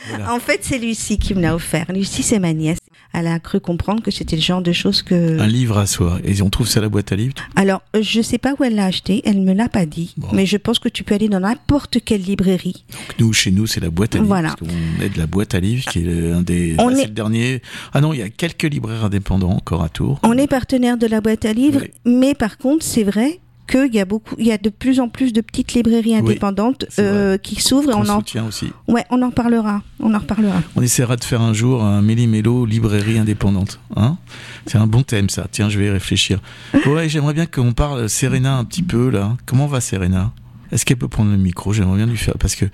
Voilà. 0.10 0.34
En 0.34 0.40
fait, 0.40 0.60
c'est 0.62 0.78
Lucie 0.78 1.18
qui 1.20 1.36
me 1.36 1.42
l'a 1.42 1.54
offert. 1.54 1.86
Lucie, 1.94 2.24
c'est 2.24 2.40
ma 2.40 2.54
nièce. 2.54 2.80
Elle 3.18 3.28
a 3.28 3.40
cru 3.40 3.62
comprendre 3.62 4.04
que 4.04 4.12
c'était 4.12 4.36
le 4.36 4.42
genre 4.42 4.62
de 4.62 4.74
choses 4.74 5.02
que... 5.02 5.40
Un 5.40 5.48
livre 5.48 5.78
à 5.78 5.86
soi. 5.86 6.20
Et 6.26 6.42
on 6.42 6.50
trouve 6.50 6.68
ça 6.68 6.80
à 6.80 6.84
la 6.84 6.90
boîte 6.90 7.14
à 7.14 7.16
livres 7.16 7.34
Alors, 7.56 7.82
euh, 7.96 8.02
je 8.02 8.22
sais 8.22 8.38
pas 8.38 8.54
où 8.60 8.64
elle 8.66 8.76
l'a 8.76 8.86
acheté, 8.86 9.22
elle 9.24 9.40
me 9.42 9.54
l'a 9.54 9.70
pas 9.70 9.86
dit, 9.86 10.14
Bon. 10.18 10.28
mais 10.34 10.46
je 10.46 10.58
pense 10.58 10.80
que 10.80 10.90
tu 10.90 11.04
peux 11.06 11.16
aller 11.16 11.30
dans 11.30 11.40
n'importe 11.40 12.00
quelle 12.04 12.22
librairie. 12.24 12.84
Donc 12.92 13.20
nous, 13.20 13.32
chez 13.34 13.52
nous, 13.52 13.68
c'est 13.68 13.80
la 13.80 13.90
boîte 13.90 14.16
à 14.16 14.18
livres. 14.18 14.28
Voilà. 14.28 14.50
Parce 14.60 14.70
qu'on 14.70 15.02
est 15.04 15.10
de 15.10 15.18
la 15.18 15.28
boîte 15.28 15.56
à 15.56 15.60
livres 15.62 15.86
qui 15.90 16.00
est 16.00 16.32
un 16.32 16.42
des... 16.42 16.76
On 16.78 16.90
ah, 16.90 16.92
est- 16.92 17.06
le 17.06 17.12
dernier. 17.12 17.62
Ah 17.94 18.02
non, 18.02 18.12
il 18.12 18.20
y 18.20 18.24
a 18.24 18.30
quelques 18.30 18.64
libraires 18.64 19.06
indépendants 19.06 19.52
encore 19.52 19.82
à 19.84 19.88
Tours. 19.90 20.20
On 20.24 20.38
est 20.38 20.48
partenaire 20.48 20.98
de 20.98 21.08
la 21.08 21.22
boîte 21.22 21.46
à 21.46 21.54
livres, 21.54 21.82
Oui. 21.84 21.92
mais 22.20 22.34
par 22.36 22.58
contre, 22.58 22.84
c'est 22.84 23.04
vrai 23.04 23.40
qu'il 23.68 23.94
y 23.94 24.00
a 24.00 24.06
beaucoup, 24.06 24.36
il 24.38 24.46
y 24.48 24.52
a 24.52 24.58
de 24.58 24.70
plus 24.70 25.00
en 25.00 25.10
plus 25.10 25.34
de 25.34 25.42
petites 25.42 25.74
librairies 25.74 26.16
indépendantes 26.16 26.86
euh, 27.00 27.38
qui 27.38 27.62
s'ouvrent. 27.62 27.92
et 27.92 27.94
On 27.94 28.02
On 28.02 28.10
en, 28.10 28.18
soutient 28.20 28.46
aussi. 28.46 28.72
ouais, 28.88 29.04
on 29.10 29.22
en 29.22 29.32
parlera. 29.32 29.82
On 30.00 30.14
en 30.14 30.20
reparlera. 30.20 30.62
On 30.76 30.82
essaiera 30.82 31.16
de 31.16 31.24
faire 31.24 31.42
un 31.42 31.54
jour 31.54 31.84
un 31.84 32.02
méli-mélo 32.02 32.66
librairie 32.66 33.18
indépendante. 33.18 33.80
Hein 33.96 34.18
c'est 34.66 34.78
un 34.78 34.88
bon 34.88 35.04
thème 35.04 35.30
ça. 35.30 35.48
Tiens, 35.52 35.70
je 35.70 35.80
vais 35.80 35.88
y 35.88 35.90
réfléchir. 35.90 36.40
Ouais, 36.86 37.10
j'aimerais 37.10 37.34
bien 37.34 37.46
qu'on 37.46 37.74
parle 37.74 38.10
Serena 38.10 38.58
un 38.58 38.66
petit 38.66 38.84
peu 38.84 39.10
là. 39.10 39.36
Comment 39.46 39.68
va 39.68 39.82
Serena? 39.82 40.32
Est-ce 40.72 40.86
qu'elle 40.86 40.98
peut 40.98 41.08
prendre 41.08 41.32
le 41.32 41.38
micro? 41.38 41.74
J'aimerais 41.74 41.98
bien 41.98 42.06
lui 42.08 42.18
faire 42.18 42.38
parce 42.40 42.56
que 42.56 42.66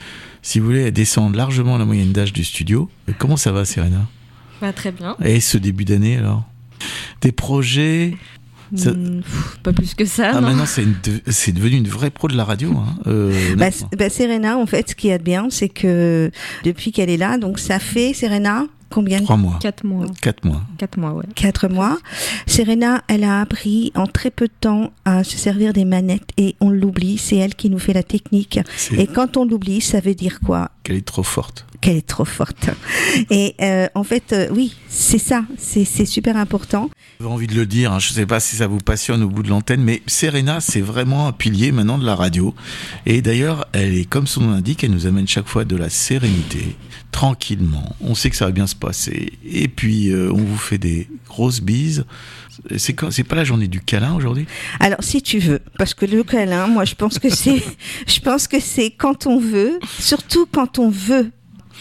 si 0.42 0.60
vous 0.60 0.66
voulez, 0.66 0.82
elle 0.84 0.92
descend 0.94 1.36
largement 1.36 1.78
la 1.78 1.86
moyenne 1.86 2.12
d'âge 2.14 2.34
du 2.34 2.44
studio. 2.44 2.90
Et 3.08 3.14
comment 3.14 3.38
ça 3.38 3.52
va 3.52 3.66
Serena? 3.66 4.08
Bah, 4.62 4.74
très 4.74 4.92
bien. 4.92 5.16
Et 5.24 5.40
ce 5.40 5.58
début 5.58 5.86
d'année 5.86 6.18
alors? 6.18 6.44
Des 7.22 7.32
projets 7.32 8.16
Ça- 8.76 8.92
Hmm, 8.92 9.22
pff, 9.22 9.58
pas 9.64 9.74
plus 9.74 9.94
que 9.96 10.06
ça. 10.06 10.32
Ah, 10.34 10.36
non. 10.36 10.48
maintenant 10.48 10.66
c'est 10.66 10.84
une 10.84 10.96
de- 11.04 11.22
c'est 11.32 11.52
devenu 11.52 11.76
une 11.78 11.88
vraie 11.88 12.10
pro 12.10 12.28
de 12.28 12.36
la 12.38 12.44
radio. 12.46 12.72
Hein. 12.78 12.96
Euh, 13.08 13.34
Bah, 13.58 13.70
bah, 13.98 14.10
Serena, 14.10 14.58
en 14.58 14.66
fait, 14.66 14.90
ce 14.92 14.96
qu'il 14.96 15.10
y 15.10 15.14
a 15.14 15.18
de 15.18 15.24
bien, 15.24 15.48
c'est 15.50 15.68
que 15.70 16.32
depuis 16.64 16.92
qu'elle 16.92 17.10
est 17.10 17.18
là, 17.18 17.38
donc 17.38 17.60
ça 17.60 17.80
fait, 17.80 18.14
Serena, 18.14 18.66
combien 18.92 19.22
Trois 19.22 19.38
mois. 19.38 19.58
Quatre 19.60 19.84
mois. 19.84 20.06
Quatre 20.22 20.46
mois. 20.46 20.62
Quatre 20.78 20.98
mois, 20.98 21.14
ouais. 21.14 21.26
Quatre 21.36 21.68
mois. 21.68 21.98
Serena, 22.46 23.02
elle 23.08 23.24
a 23.24 23.42
appris 23.42 23.92
en 23.96 24.08
très 24.08 24.32
peu 24.32 24.48
de 24.48 24.54
temps 24.60 24.92
à 25.06 25.24
se 25.24 25.38
servir 25.38 25.74
des 25.74 25.86
manettes 25.86 26.30
et 26.38 26.56
on 26.60 26.70
l'oublie. 26.70 27.18
C'est 27.18 27.38
elle 27.38 27.56
qui 27.56 27.70
nous 27.70 27.80
fait 27.80 27.94
la 27.94 28.04
technique. 28.04 28.60
Et 28.98 29.08
quand 29.08 29.38
on 29.38 29.46
l'oublie, 29.46 29.82
ça 29.82 30.00
veut 30.00 30.16
dire 30.16 30.40
quoi? 30.46 30.72
Qu'elle 30.84 30.98
est 30.98 31.06
trop 31.06 31.24
forte. 31.24 31.66
Qu'elle 31.80 31.98
est 31.98 32.08
trop 32.08 32.26
forte. 32.26 32.70
Et 33.30 33.56
euh, 33.62 33.88
en 33.96 34.04
fait, 34.04 34.34
euh, 34.34 34.48
oui, 34.52 34.76
c'est 34.88 35.18
ça. 35.18 35.44
C'est 35.58 35.86
c'est 35.86 36.06
super 36.06 36.38
important. 36.38 36.90
J'ai 37.20 37.28
envie 37.28 37.48
de 37.48 37.56
le 37.56 37.66
dire, 37.66 37.94
hein, 37.94 38.00
je 38.00 38.10
ne 38.10 38.16
sais 38.16 38.26
pas 38.26 38.40
si 38.40 38.56
ça 38.56 38.68
vous 38.68 38.80
passionne 38.80 39.22
au 39.24 39.30
bout 39.30 39.44
de 39.44 39.50
l'antenne, 39.50 39.82
mais 39.82 40.02
Serena, 40.08 40.60
c'est 40.60 40.82
vraiment 40.82 41.28
un 41.28 41.32
pilier 41.32 41.72
maintenant 41.72 41.98
de 41.98 42.06
la 42.06 42.16
radio. 42.16 42.56
Et 43.06 43.22
d'ailleurs, 43.22 43.68
elle 43.74 43.96
est, 43.96 44.06
comme 44.06 44.28
son 44.28 44.42
nom 44.42 44.52
l'indique, 44.52 44.84
elle 44.84 44.92
nous 44.92 45.06
amène 45.06 45.28
chaque 45.28 45.48
fois 45.48 45.66
de 45.66 45.76
la 45.76 45.90
sérénité, 45.90 46.76
tranquillement. 47.12 47.96
On 48.02 48.16
sait 48.16 48.30
que 48.30 48.36
ça 48.36 48.46
va 48.46 48.52
bien 48.52 48.68
se 48.68 48.76
passer. 48.82 49.34
Et 49.46 49.68
puis, 49.68 50.10
euh, 50.10 50.32
on 50.34 50.38
vous 50.44 50.58
fait 50.58 50.78
des 50.78 51.08
grosses 51.28 51.62
bises. 51.62 52.06
C'est 52.78 52.96
c'est 53.12 53.24
pas 53.24 53.36
la 53.36 53.44
journée 53.44 53.68
du 53.68 53.80
câlin 53.80 54.14
aujourd'hui? 54.14 54.46
Alors, 54.80 55.02
si 55.02 55.22
tu 55.22 55.40
veux, 55.40 55.60
parce 55.78 55.94
que 55.94 56.06
le 56.06 56.24
câlin, 56.24 56.68
moi, 56.68 56.84
je 56.86 56.96
pense 56.96 57.18
que 57.18 57.30
c'est, 57.30 57.64
je 58.08 58.20
pense 58.20 58.48
que 58.48 58.60
c'est 58.60 58.92
quand 58.92 59.26
on 59.28 59.40
veut, 59.40 59.80
surtout 60.00 60.46
quand 60.46 60.80
on 60.80 60.90
veut. 60.90 61.32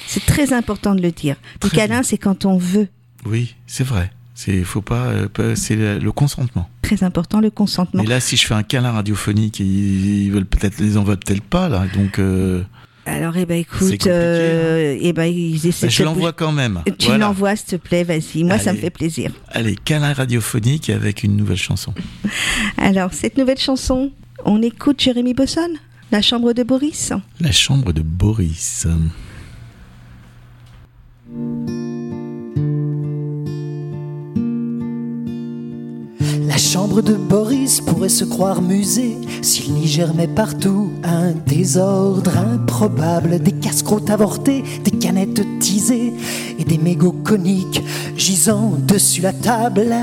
C'est 0.07 0.25
très 0.25 0.53
important 0.53 0.95
de 0.95 1.03
le 1.03 1.11
dire. 1.11 1.37
Le 1.63 1.69
câlin, 1.69 2.03
c'est 2.03 2.17
quand 2.17 2.45
on 2.45 2.57
veut. 2.57 2.89
Oui, 3.27 3.55
c'est 3.67 3.85
vrai. 3.85 4.11
C'est 4.35 4.65
faut 4.65 4.81
pas, 4.81 5.09
euh, 5.09 5.55
c'est 5.55 5.77
le, 5.77 6.13
consentement. 6.13 6.71
Très 6.81 7.05
important, 7.05 7.41
le 7.41 7.51
consentement. 7.51 8.03
Mais 8.03 8.09
là, 8.09 8.21
si 8.21 8.39
je 8.39 8.47
fais 8.47 8.55
un 8.55 8.63
câlin 8.63 8.93
radiophonique, 8.93 9.61
ils, 9.61 10.25
ils 10.25 10.33
veulent 10.33 10.47
peut-être, 10.47 10.79
les 10.79 10.97
en 10.97 11.05
veulent 11.05 11.19
peut-être 11.19 11.43
pas 11.43 11.69
là? 11.69 11.85
Donc, 11.95 12.19
euh, 12.19 12.63
Alors, 13.11 13.37
eh 13.37 13.45
ben, 13.45 13.59
écoute, 13.59 14.07
euh, 14.07 14.97
eh 15.01 15.13
ben, 15.13 15.25
ils 15.25 15.67
essaient 15.67 15.87
bah, 15.87 15.91
de 15.91 15.93
je 15.93 16.03
l'envoie 16.05 16.33
quand 16.33 16.53
même. 16.53 16.83
Tu 16.99 17.07
Voilà. 17.07 17.27
l'envoies, 17.27 17.57
s'il 17.57 17.67
te 17.67 17.77
plaît, 17.77 18.05
vas-y. 18.05 18.45
Moi, 18.45 18.59
ça 18.59 18.73
me 18.73 18.79
fait 18.79 18.91
plaisir. 18.91 19.33
Allez, 19.49 19.75
câlin 19.75 20.13
radiophonique 20.13 20.91
avec 20.91 21.25
une 21.25 21.37
nouvelle 21.37 21.57
chanson. 21.57 21.93
Alors, 22.79 23.13
cette 23.13 23.37
nouvelle 23.37 23.59
chanson, 23.59 24.13
on 24.45 24.63
écoute 24.63 25.01
Jérémy 25.01 25.35
Bosson, 25.35 25.71
La 26.13 26.23
chambre 26.23 26.53
de 26.53 26.63
Boris. 26.63 27.13
La 27.41 27.51
chambre 27.53 27.93
de 27.93 28.03
Boris. 28.03 28.87
La 36.51 36.57
chambre 36.57 37.01
de 37.01 37.15
Boris 37.15 37.81
pourrait 37.81 38.09
se 38.09 38.25
croire 38.25 38.61
musée 38.61 39.17
s'il 39.41 39.73
n'y 39.73 39.87
germait 39.87 40.27
partout 40.27 40.91
un 41.05 41.31
désordre 41.31 42.37
improbable, 42.37 43.39
des 43.39 43.53
casse-croûtes 43.53 44.11
avortées, 44.11 44.65
des 44.83 44.91
canettes 44.91 45.47
teasées 45.61 46.13
et 46.59 46.65
des 46.65 46.77
mégots 46.77 47.15
coniques 47.25 47.85
gisant 48.17 48.73
dessus 48.85 49.23
la 49.23 49.33
table. 49.33 49.95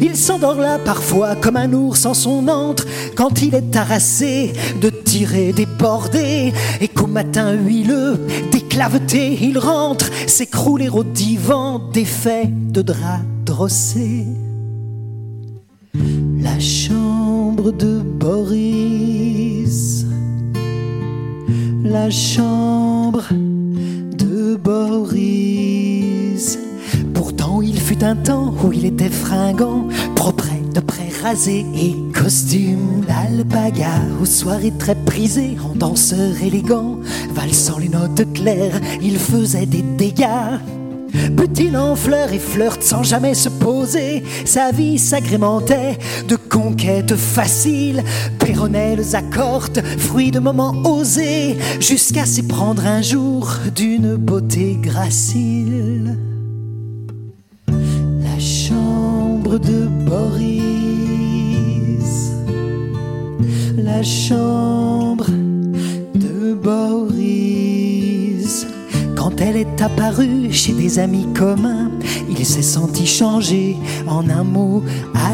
Il 0.00 0.14
s'endort 0.14 0.60
là 0.60 0.78
parfois 0.78 1.34
comme 1.34 1.56
un 1.56 1.72
ours 1.72 2.06
en 2.06 2.14
son 2.14 2.46
antre 2.46 2.86
quand 3.16 3.42
il 3.42 3.56
est 3.56 3.74
harassé 3.74 4.52
de 4.80 4.90
tirer 4.90 5.52
des 5.52 5.66
bordées 5.66 6.52
et 6.80 6.86
qu'au 6.86 7.08
matin 7.08 7.54
huileux, 7.54 8.24
déclaveté, 8.52 9.36
il 9.42 9.58
rentre 9.58 10.08
s'écrouler 10.28 10.90
au 10.90 11.02
divan 11.02 11.80
défait 11.92 12.46
de 12.46 12.82
draps 12.82 13.24
drossés. 13.44 14.26
La 16.40 16.58
chambre 16.58 17.72
de 17.72 18.00
Boris. 18.00 20.06
La 21.84 22.10
chambre 22.10 23.24
de 24.16 24.56
Boris. 24.56 26.58
Pourtant, 27.14 27.62
il 27.62 27.80
fut 27.80 28.04
un 28.04 28.16
temps 28.16 28.54
où 28.64 28.72
il 28.72 28.84
était 28.84 29.08
fringant, 29.08 29.86
propre 30.14 30.48
de 30.74 30.80
près 30.80 31.08
rasé 31.22 31.64
et 31.74 31.94
costume 32.12 33.02
d'alpaga. 33.06 34.02
Aux 34.20 34.26
soirées 34.26 34.72
très 34.78 34.94
prisées, 34.94 35.56
en 35.64 35.74
danseur 35.74 36.34
élégant, 36.42 36.98
valsant 37.34 37.78
les 37.78 37.88
notes 37.88 38.32
claires, 38.32 38.80
il 39.02 39.18
faisait 39.18 39.66
des 39.66 39.82
dégâts. 39.82 40.58
Petit 41.36 41.76
en 41.76 41.96
fleurs 41.96 42.32
et 42.32 42.38
flirte 42.38 42.82
sans 42.82 43.02
jamais 43.02 43.34
se 43.34 43.48
poser. 43.48 44.22
Sa 44.44 44.70
vie 44.70 44.98
s'agrémentait 44.98 45.98
de 46.26 46.36
conquêtes 46.36 47.16
faciles, 47.16 48.02
péronnelles 48.38 49.14
accortes, 49.14 49.80
fruits 49.98 50.30
de 50.30 50.40
moments 50.40 50.74
osés, 50.84 51.56
jusqu'à 51.80 52.26
s'y 52.26 52.42
prendre 52.46 52.86
un 52.86 53.02
jour 53.02 53.50
d'une 53.74 54.16
beauté 54.16 54.78
gracile. 54.80 56.16
La 57.68 58.38
chambre 58.38 59.58
de 59.58 59.86
Boris. 60.06 60.48
La 63.76 64.02
chambre 64.02 65.30
de 66.14 66.54
Boris. 66.54 67.17
Elle 69.40 69.56
est 69.56 69.80
apparue 69.80 70.52
chez 70.52 70.72
des 70.72 70.98
amis 70.98 71.28
communs, 71.32 71.90
il 72.28 72.44
s'est 72.44 72.60
senti 72.60 73.06
changer 73.06 73.76
en 74.08 74.28
un 74.28 74.42
mot 74.42 74.82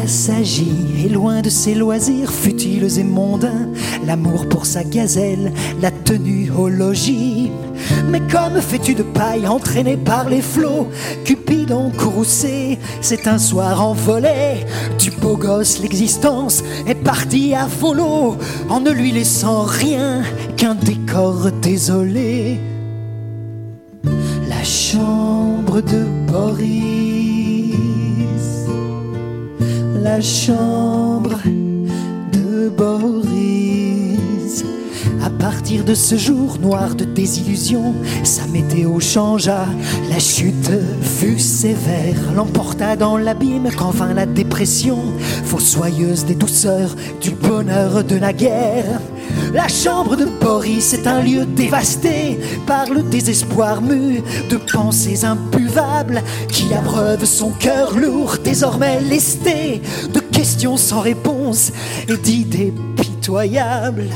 assagi. 0.03 0.71
Et 1.03 1.09
loin 1.09 1.41
de 1.41 1.49
ses 1.49 1.73
loisirs 1.73 2.31
futiles 2.31 2.99
et 2.99 3.03
mondains, 3.03 3.67
l'amour 4.05 4.47
pour 4.47 4.67
sa 4.67 4.83
gazelle, 4.83 5.51
la 5.81 5.89
tenue 5.89 6.51
au 6.51 6.69
logis. 6.69 7.51
Mais 8.07 8.21
comme 8.31 8.59
vêtu 8.59 8.93
de 8.93 9.01
paille, 9.01 9.47
entraîné 9.47 9.97
par 9.97 10.29
les 10.29 10.41
flots, 10.41 10.87
Cupidon 11.23 11.91
courroucé, 11.97 12.77
c'est 13.01 13.27
un 13.27 13.39
soir 13.39 13.81
envolé. 13.81 14.65
Du 14.99 15.09
beau 15.09 15.35
gosse, 15.35 15.79
l'existence 15.79 16.63
est 16.87 16.95
partie 16.95 17.55
à 17.55 17.65
volo, 17.65 18.37
en 18.69 18.79
ne 18.81 18.91
lui 18.91 19.11
laissant 19.11 19.63
rien 19.63 20.21
qu'un 20.57 20.75
décor 20.75 21.51
désolé. 21.61 22.74
La 24.65 24.71
chambre 24.71 25.79
de 25.79 26.05
Boris. 26.25 27.75
La 30.01 30.19
chambre 30.19 31.37
de 32.33 32.69
Boris. 32.69 34.63
À 35.23 35.29
partir 35.29 35.83
de 35.83 35.93
ce 35.93 36.15
jour 36.15 36.57
noir 36.59 36.95
de 36.95 37.05
désillusion, 37.05 37.93
sa 38.23 38.47
météo 38.47 38.99
changea. 38.99 39.67
La 40.09 40.17
chute 40.17 40.71
fut 40.99 41.37
sévère, 41.37 42.33
l'emporta 42.35 42.95
dans 42.95 43.17
l'abîme 43.17 43.69
quand 43.77 43.91
vint 43.91 44.15
la 44.15 44.25
dépression, 44.25 44.97
fossoyeuse 45.43 46.25
des 46.25 46.33
douceurs 46.33 46.95
du 47.21 47.29
bonheur 47.29 48.03
de 48.03 48.15
la 48.15 48.33
guerre. 48.33 48.99
La 49.55 49.67
chambre 49.69 50.17
de 50.17 50.25
Boris 50.25 50.93
est 50.93 51.07
un 51.07 51.21
lieu 51.21 51.45
dévasté 51.45 52.37
par 52.67 52.89
le 52.89 53.01
désespoir 53.03 53.81
mu 53.81 54.21
de 54.49 54.57
pensées 54.57 55.23
imbuvables 55.23 56.21
qui 56.49 56.73
abreuvent 56.73 57.23
son 57.23 57.51
cœur 57.51 57.97
lourd, 57.97 58.35
désormais 58.43 58.99
lesté 58.99 59.81
de 60.13 60.19
questions 60.19 60.75
sans 60.75 60.99
réponse 60.99 61.71
et 62.09 62.17
d'idées 62.17 62.73
pitoyables. 62.97 64.09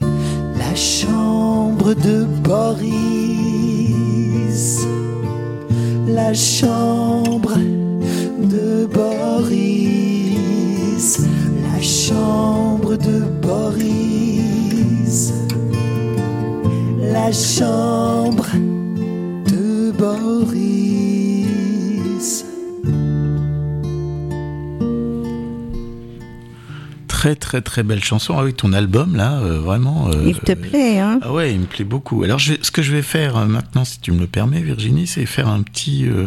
La 0.00 0.74
chambre 0.74 1.94
de 1.94 2.24
Boris. 2.42 2.90
La 6.08 6.34
chambre 6.34 7.56
de 8.40 8.86
Boris. 8.86 9.60
La 11.72 11.80
chambre 11.80 12.73
de 12.96 13.20
Boris. 13.42 15.32
La 17.00 17.30
chambre 17.32 18.46
de 19.46 19.90
Boris. 19.92 20.54
Très 27.08 27.34
très 27.36 27.62
très 27.62 27.82
belle 27.82 28.02
chanson. 28.04 28.34
Ah 28.38 28.44
oui, 28.44 28.52
ton 28.52 28.72
album 28.74 29.16
là, 29.16 29.38
euh, 29.38 29.58
vraiment. 29.60 30.08
euh, 30.08 30.24
Il 30.26 30.38
te 30.38 30.52
plaît, 30.52 30.98
hein 30.98 31.20
Ah 31.22 31.32
ouais, 31.32 31.52
il 31.54 31.60
me 31.60 31.64
plaît 31.66 31.84
beaucoup. 31.84 32.22
Alors 32.22 32.38
je 32.38 32.52
vais- 32.54 32.58
ce 32.62 32.70
que 32.70 32.82
je 32.82 32.92
vais 32.92 33.00
faire 33.02 33.36
euh, 33.36 33.46
maintenant, 33.46 33.84
si 33.84 33.98
tu 34.00 34.12
me 34.12 34.20
le 34.20 34.26
permets, 34.26 34.60
Virginie, 34.60 35.06
c'est 35.06 35.24
faire 35.24 35.48
un 35.48 35.62
petit 35.62 36.06
euh, 36.06 36.26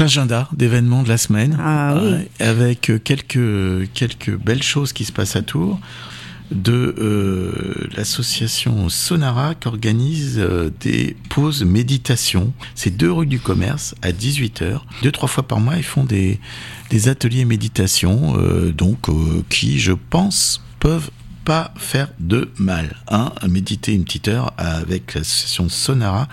agenda 0.00 0.48
d'événements 0.52 1.02
de 1.02 1.08
la 1.08 1.18
semaine, 1.18 1.56
Ah 1.60 1.98
oui. 2.00 2.10
Ouais, 2.10 2.28
avec 2.40 2.90
euh, 2.90 2.98
quelques 2.98 3.90
quelques 3.94 4.36
belles 4.36 4.62
choses 4.62 4.92
qui 4.92 5.04
se 5.04 5.12
passent 5.12 5.36
à 5.36 5.42
Tours 5.42 5.80
de 6.50 6.94
euh, 6.98 7.88
l'association 7.96 8.88
Sonara 8.88 9.54
qui 9.54 9.68
organise 9.68 10.38
euh, 10.38 10.70
des 10.80 11.16
pauses 11.28 11.64
méditation. 11.64 12.52
C'est 12.74 12.96
deux 12.96 13.10
rue 13.10 13.26
du 13.26 13.40
commerce 13.40 13.94
à 14.02 14.12
18h. 14.12 14.80
Deux, 15.02 15.10
trois 15.10 15.28
fois 15.28 15.46
par 15.46 15.60
mois, 15.60 15.76
ils 15.76 15.82
font 15.82 16.04
des, 16.04 16.38
des 16.90 17.08
ateliers 17.08 17.44
méditation, 17.44 18.34
euh, 18.38 18.72
donc 18.72 19.08
euh, 19.08 19.42
qui, 19.48 19.78
je 19.78 19.92
pense, 19.92 20.62
peuvent 20.78 21.10
pas 21.46 21.72
faire 21.76 22.08
de 22.18 22.50
mal. 22.58 22.96
Hein, 23.06 23.32
méditer 23.48 23.94
une 23.94 24.02
petite 24.02 24.26
heure 24.26 24.52
avec 24.58 25.14
l'association 25.14 25.68
Sonara. 25.68 26.26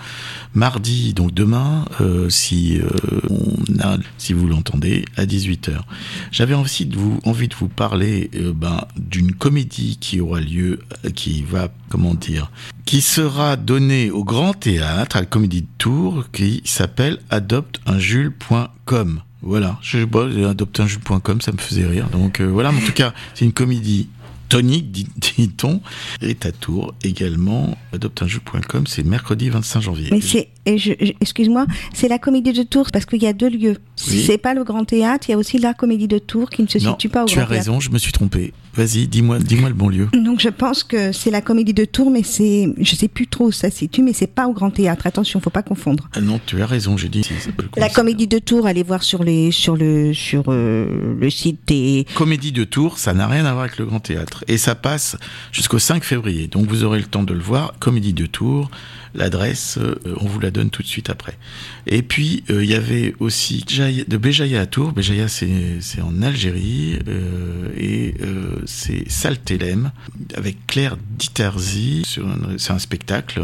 Mardi, 0.54 1.14
donc 1.14 1.32
demain, 1.32 1.84
euh, 2.00 2.28
si 2.28 2.80
euh, 2.80 2.88
on 3.30 3.54
a, 3.80 3.96
si 4.18 4.32
vous 4.32 4.48
l'entendez, 4.48 5.04
à 5.16 5.24
18h. 5.24 5.78
J'avais 6.32 6.54
envie 6.54 6.86
de 6.86 6.96
vous, 6.96 7.20
envie 7.24 7.46
de 7.46 7.54
vous 7.54 7.68
parler 7.68 8.28
euh, 8.34 8.52
ben, 8.52 8.86
d'une 8.96 9.32
comédie 9.32 9.98
qui 10.00 10.20
aura 10.20 10.40
lieu, 10.40 10.80
qui 11.14 11.42
va, 11.42 11.68
comment 11.90 12.14
dire, 12.14 12.50
qui 12.84 13.00
sera 13.00 13.54
donnée 13.54 14.10
au 14.10 14.24
Grand 14.24 14.52
Théâtre, 14.52 15.14
à 15.16 15.20
la 15.20 15.26
Comédie 15.26 15.62
de 15.62 15.68
Tours, 15.78 16.24
qui 16.32 16.60
s'appelle 16.64 17.20
adopteunjules.com. 17.30 19.20
Voilà, 19.42 19.78
je 19.80 20.04
bon, 20.04 20.44
adopteunjules.com, 20.44 21.40
ça 21.40 21.52
me 21.52 21.58
faisait 21.58 21.86
rire. 21.86 22.08
Donc 22.10 22.40
voilà, 22.40 22.70
en 22.70 22.80
tout 22.84 22.92
cas, 22.92 23.14
c'est 23.34 23.44
une 23.44 23.52
comédie 23.52 24.08
tonique, 24.54 24.92
dit- 24.92 25.08
dit-on, 25.36 25.80
est 26.22 26.46
à 26.46 26.52
Tours 26.52 26.94
également. 27.02 27.76
Adopteunjules.com, 27.92 28.86
c'est 28.86 29.02
mercredi 29.04 29.48
25 29.50 29.80
janvier. 29.80 30.10
Et 30.66 31.14
excuse-moi, 31.20 31.66
c'est 31.92 32.08
la 32.08 32.18
comédie 32.18 32.52
de 32.52 32.62
Tours 32.62 32.88
parce 32.92 33.04
qu'il 33.06 33.22
y 33.22 33.26
a 33.26 33.32
deux 33.32 33.50
lieux. 33.50 33.76
Oui. 34.08 34.24
C'est 34.26 34.38
pas 34.38 34.54
le 34.54 34.64
Grand 34.64 34.84
Théâtre, 34.84 35.28
il 35.28 35.32
y 35.32 35.34
a 35.34 35.38
aussi 35.38 35.58
la 35.58 35.74
comédie 35.74 36.08
de 36.08 36.18
Tours 36.18 36.50
qui 36.50 36.62
ne 36.62 36.68
se 36.68 36.78
non, 36.78 36.92
situe 36.92 37.08
pas 37.08 37.22
au 37.24 37.26
tu 37.26 37.36
Grand 37.36 37.44
as 37.44 37.48
Théâtre. 37.48 37.60
raison, 37.64 37.80
je 37.80 37.90
me 37.90 37.98
suis 37.98 38.12
trompé. 38.12 38.52
Vas-y, 38.74 39.06
dis-moi, 39.06 39.38
dis-moi 39.38 39.68
le 39.68 39.74
bon 39.74 39.88
lieu. 39.88 40.08
Donc 40.12 40.40
je 40.40 40.48
pense 40.48 40.82
que 40.82 41.12
c'est 41.12 41.30
la 41.30 41.40
comédie 41.40 41.74
de 41.74 41.84
Tours, 41.84 42.10
mais 42.10 42.22
c'est, 42.24 42.68
je 42.78 42.96
sais 42.96 43.08
plus 43.08 43.26
trop 43.28 43.46
où 43.46 43.52
ça 43.52 43.70
se 43.70 43.76
situe, 43.78 44.02
mais 44.02 44.12
c'est 44.12 44.26
pas 44.26 44.46
au 44.48 44.52
Grand 44.52 44.70
Théâtre. 44.70 45.06
Attention, 45.06 45.40
faut 45.40 45.50
pas 45.50 45.62
confondre. 45.62 46.08
Ah 46.14 46.20
non, 46.20 46.40
tu 46.44 46.60
as 46.60 46.66
raison, 46.66 46.96
j'ai 46.96 47.08
dit. 47.08 47.22
La 47.76 47.88
comédie 47.88 48.26
de 48.26 48.38
Tours, 48.38 48.66
allez 48.66 48.82
voir 48.82 49.02
sur 49.02 49.22
les, 49.22 49.52
sur 49.52 49.76
le, 49.76 50.12
sur 50.12 50.44
euh, 50.48 51.14
le 51.18 51.30
site 51.30 51.60
des. 51.68 52.04
Comédie 52.14 52.52
de 52.52 52.64
Tours, 52.64 52.98
ça 52.98 53.14
n'a 53.14 53.28
rien 53.28 53.44
à 53.46 53.52
voir 53.52 53.64
avec 53.64 53.78
le 53.78 53.84
Grand 53.86 54.00
Théâtre. 54.00 54.44
Et 54.48 54.58
ça 54.58 54.74
passe 54.74 55.16
jusqu'au 55.52 55.78
5 55.78 56.02
février. 56.02 56.48
Donc 56.48 56.66
vous 56.66 56.82
aurez 56.84 56.98
le 56.98 57.04
temps 57.04 57.22
de 57.22 57.32
le 57.34 57.40
voir. 57.40 57.74
Comédie 57.78 58.12
de 58.12 58.26
Tours, 58.26 58.70
l'adresse, 59.14 59.78
euh, 59.80 59.94
on 60.20 60.26
vous 60.26 60.40
la 60.40 60.50
donne 60.50 60.70
tout 60.70 60.82
de 60.82 60.86
suite 60.88 61.10
après. 61.10 61.36
Et 61.86 62.02
puis, 62.02 62.44
euh, 62.50 62.64
il 62.64 62.70
y 62.70 62.74
avait 62.74 63.14
aussi 63.20 63.64
de 63.66 64.16
Béjaïa 64.16 64.60
à 64.60 64.66
Tours. 64.66 64.92
Béjaïa, 64.92 65.28
c'est 65.28 66.00
en 66.02 66.22
Algérie. 66.22 66.98
euh, 67.08 67.68
et 67.76 68.14
c'est 68.66 69.08
Saltélem, 69.10 69.90
avec 70.36 70.66
Claire 70.66 70.96
Diterzi. 71.18 72.02
C'est 72.58 72.72
un 72.72 72.78
spectacle. 72.78 73.42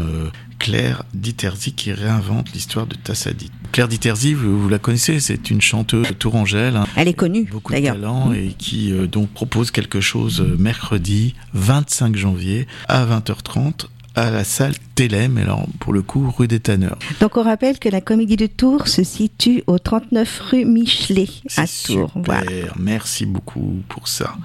Claire 0.59 1.03
Diterzi 1.15 1.73
qui 1.73 1.91
réinvente 1.91 2.53
l'histoire 2.53 2.85
de 2.85 2.95
Tassadit. 2.95 3.49
Claire 3.71 3.87
Diterzi, 3.87 4.35
vous, 4.35 4.61
vous 4.61 4.69
la 4.69 4.77
connaissez, 4.77 5.19
c'est 5.19 5.49
une 5.49 5.59
chanteuse 5.61 6.05
tourangelle. 6.19 6.75
hein, 6.77 6.85
Elle 6.95 7.07
est 7.07 7.15
connue, 7.15 7.45
beaucoup 7.45 7.73
de 7.73 7.79
talent 7.79 8.31
et 8.31 8.53
qui 8.57 8.91
euh, 8.93 9.07
donc 9.07 9.29
propose 9.31 9.71
quelque 9.71 10.01
chose 10.01 10.39
mercredi 10.59 11.33
25 11.53 12.15
janvier 12.15 12.67
à 12.87 13.03
20h30 13.05 13.85
à 14.15 14.29
la 14.29 14.43
salle 14.43 14.73
Télém, 14.95 15.37
alors 15.37 15.65
pour 15.79 15.93
le 15.93 16.01
coup 16.01 16.29
rue 16.37 16.47
des 16.47 16.59
Tanneurs. 16.59 16.97
Donc 17.21 17.37
on 17.37 17.43
rappelle 17.43 17.79
que 17.79 17.89
la 17.89 18.01
comédie 18.01 18.35
de 18.35 18.45
Tours 18.47 18.87
se 18.87 19.03
situe 19.03 19.63
au 19.67 19.79
39 19.79 20.41
rue 20.51 20.65
Michelet 20.65 21.27
à 21.57 21.61
Tours. 21.63 21.67
super, 21.67 22.07
Voilà. 22.15 22.51
merci 22.79 23.25
beaucoup 23.25 23.81
pour 23.87 24.07
ça. 24.07 24.35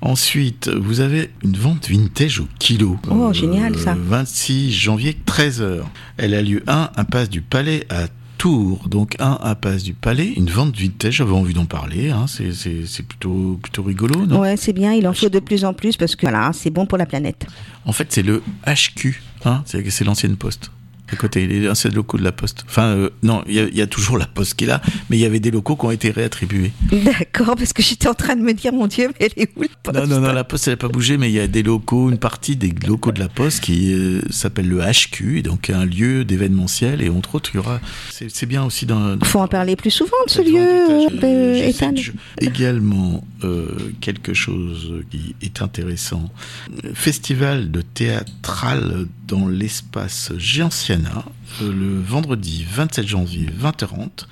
Ensuite, 0.00 0.68
vous 0.68 1.00
avez 1.00 1.30
une 1.44 1.56
vente 1.56 1.88
vintage 1.90 2.40
au 2.40 2.46
kilo. 2.58 2.96
Euh, 3.08 3.10
Oh, 3.12 3.32
génial, 3.32 3.76
ça. 3.78 3.94
26 3.98 4.72
janvier 4.72 5.16
13h. 5.26 5.80
Elle 6.16 6.34
a 6.34 6.40
lieu 6.42 6.62
1 6.66 6.90
impasse 6.96 7.28
du 7.28 7.42
Palais 7.42 7.86
à 7.90 8.06
Tours, 8.40 8.88
donc 8.88 9.16
1 9.18 9.38
impasse 9.42 9.82
du 9.82 9.92
Palais, 9.92 10.32
une 10.34 10.48
vente 10.48 10.74
vintage, 10.74 11.16
j'avais 11.16 11.34
envie 11.34 11.52
d'en 11.52 11.66
parler, 11.66 12.08
hein, 12.08 12.24
c'est- 12.26 13.02
plutôt, 13.06 13.58
plutôt 13.62 13.82
rigolo, 13.82 14.24
non? 14.24 14.40
Ouais, 14.40 14.56
c'est 14.56 14.72
bien, 14.72 14.94
il 14.94 15.06
en 15.06 15.12
faut 15.12 15.28
de 15.28 15.40
plus 15.40 15.62
en 15.62 15.74
plus 15.74 15.98
parce 15.98 16.16
que 16.16 16.22
voilà, 16.22 16.50
c'est 16.54 16.70
bon 16.70 16.86
pour 16.86 16.96
la 16.96 17.04
planète. 17.04 17.46
En 17.84 17.92
fait, 17.92 18.06
c'est 18.10 18.22
le 18.22 18.42
HQ, 18.66 19.20
hein, 19.44 19.62
c'est 19.66 20.04
l'ancienne 20.04 20.36
poste. 20.36 20.70
À 21.12 21.16
côté, 21.16 21.46
les 21.46 21.68
anciens 21.68 21.90
locaux 21.90 22.18
de 22.18 22.22
la 22.24 22.32
poste. 22.32 22.64
Enfin, 22.68 22.86
euh, 22.96 23.10
non, 23.22 23.42
il 23.48 23.54
y, 23.54 23.60
a- 23.60 23.64
il 23.68 23.76
y 23.76 23.82
a 23.82 23.86
toujours 23.86 24.16
la 24.18 24.26
poste 24.26 24.54
qui 24.54 24.64
est 24.64 24.68
là, 24.68 24.80
mais 25.08 25.16
il 25.18 25.20
y 25.20 25.24
avait 25.24 25.40
des 25.40 25.50
locaux 25.50 25.76
qui 25.76 25.86
ont 25.86 25.90
été 25.90 26.10
réattribués. 26.10 26.72
D'accord, 26.92 27.56
parce 27.56 27.72
que 27.72 27.82
j'étais 27.82 28.08
en 28.08 28.14
train 28.14 28.36
de 28.36 28.42
me 28.42 28.52
dire, 28.54 28.72
mon 28.72 28.86
Dieu, 28.86 29.08
mais 29.08 29.26
elle 29.36 29.42
est 29.42 29.50
où 29.56 29.62
le 29.62 29.68
poste 29.82 29.96
Non, 29.98 30.06
non, 30.06 30.20
non, 30.20 30.32
la 30.32 30.44
poste, 30.44 30.68
elle 30.68 30.74
n'a 30.74 30.76
pas 30.78 30.88
bougé, 30.88 31.16
mais 31.16 31.28
il 31.30 31.34
y 31.34 31.40
a 31.40 31.46
des 31.48 31.62
locaux, 31.62 32.10
une 32.10 32.18
partie 32.18 32.56
des 32.56 32.72
locaux 32.86 33.12
de 33.12 33.18
la 33.20 33.28
poste 33.28 33.60
qui 33.60 33.92
euh, 33.92 34.20
s'appelle 34.30 34.68
le 34.68 34.80
HQ, 34.80 35.38
et 35.38 35.42
donc 35.42 35.70
un 35.70 35.84
lieu 35.84 36.24
d'événementiel, 36.24 37.02
et 37.02 37.08
entre 37.08 37.34
autres, 37.34 37.50
il 37.54 37.56
y 37.56 37.60
aura. 37.60 37.80
C'est 38.10 38.46
bien 38.46 38.62
aussi 38.64 38.86
dans. 38.86 39.16
dans- 39.16 39.26
Faut 39.26 39.40
en 39.40 39.48
parler 39.48 39.76
plus 39.76 39.90
souvent 39.90 40.16
de 40.26 40.30
ce 40.30 40.42
lieu, 40.42 40.58
euh, 41.24 41.54
Ethan. 41.68 41.92
Également, 42.40 43.24
quelque 44.00 44.34
chose 44.34 45.02
qui 45.10 45.34
est 45.42 45.62
intéressant. 45.62 46.30
Festival 46.94 47.70
de 47.70 47.82
théâtral 47.82 49.06
dans 49.26 49.48
l'espace 49.48 50.32
Gentiana, 50.38 50.99
euh, 51.62 51.72
le 51.72 52.00
vendredi 52.00 52.64
27 52.68 53.06
janvier 53.06 53.46
20h30. 53.46 54.26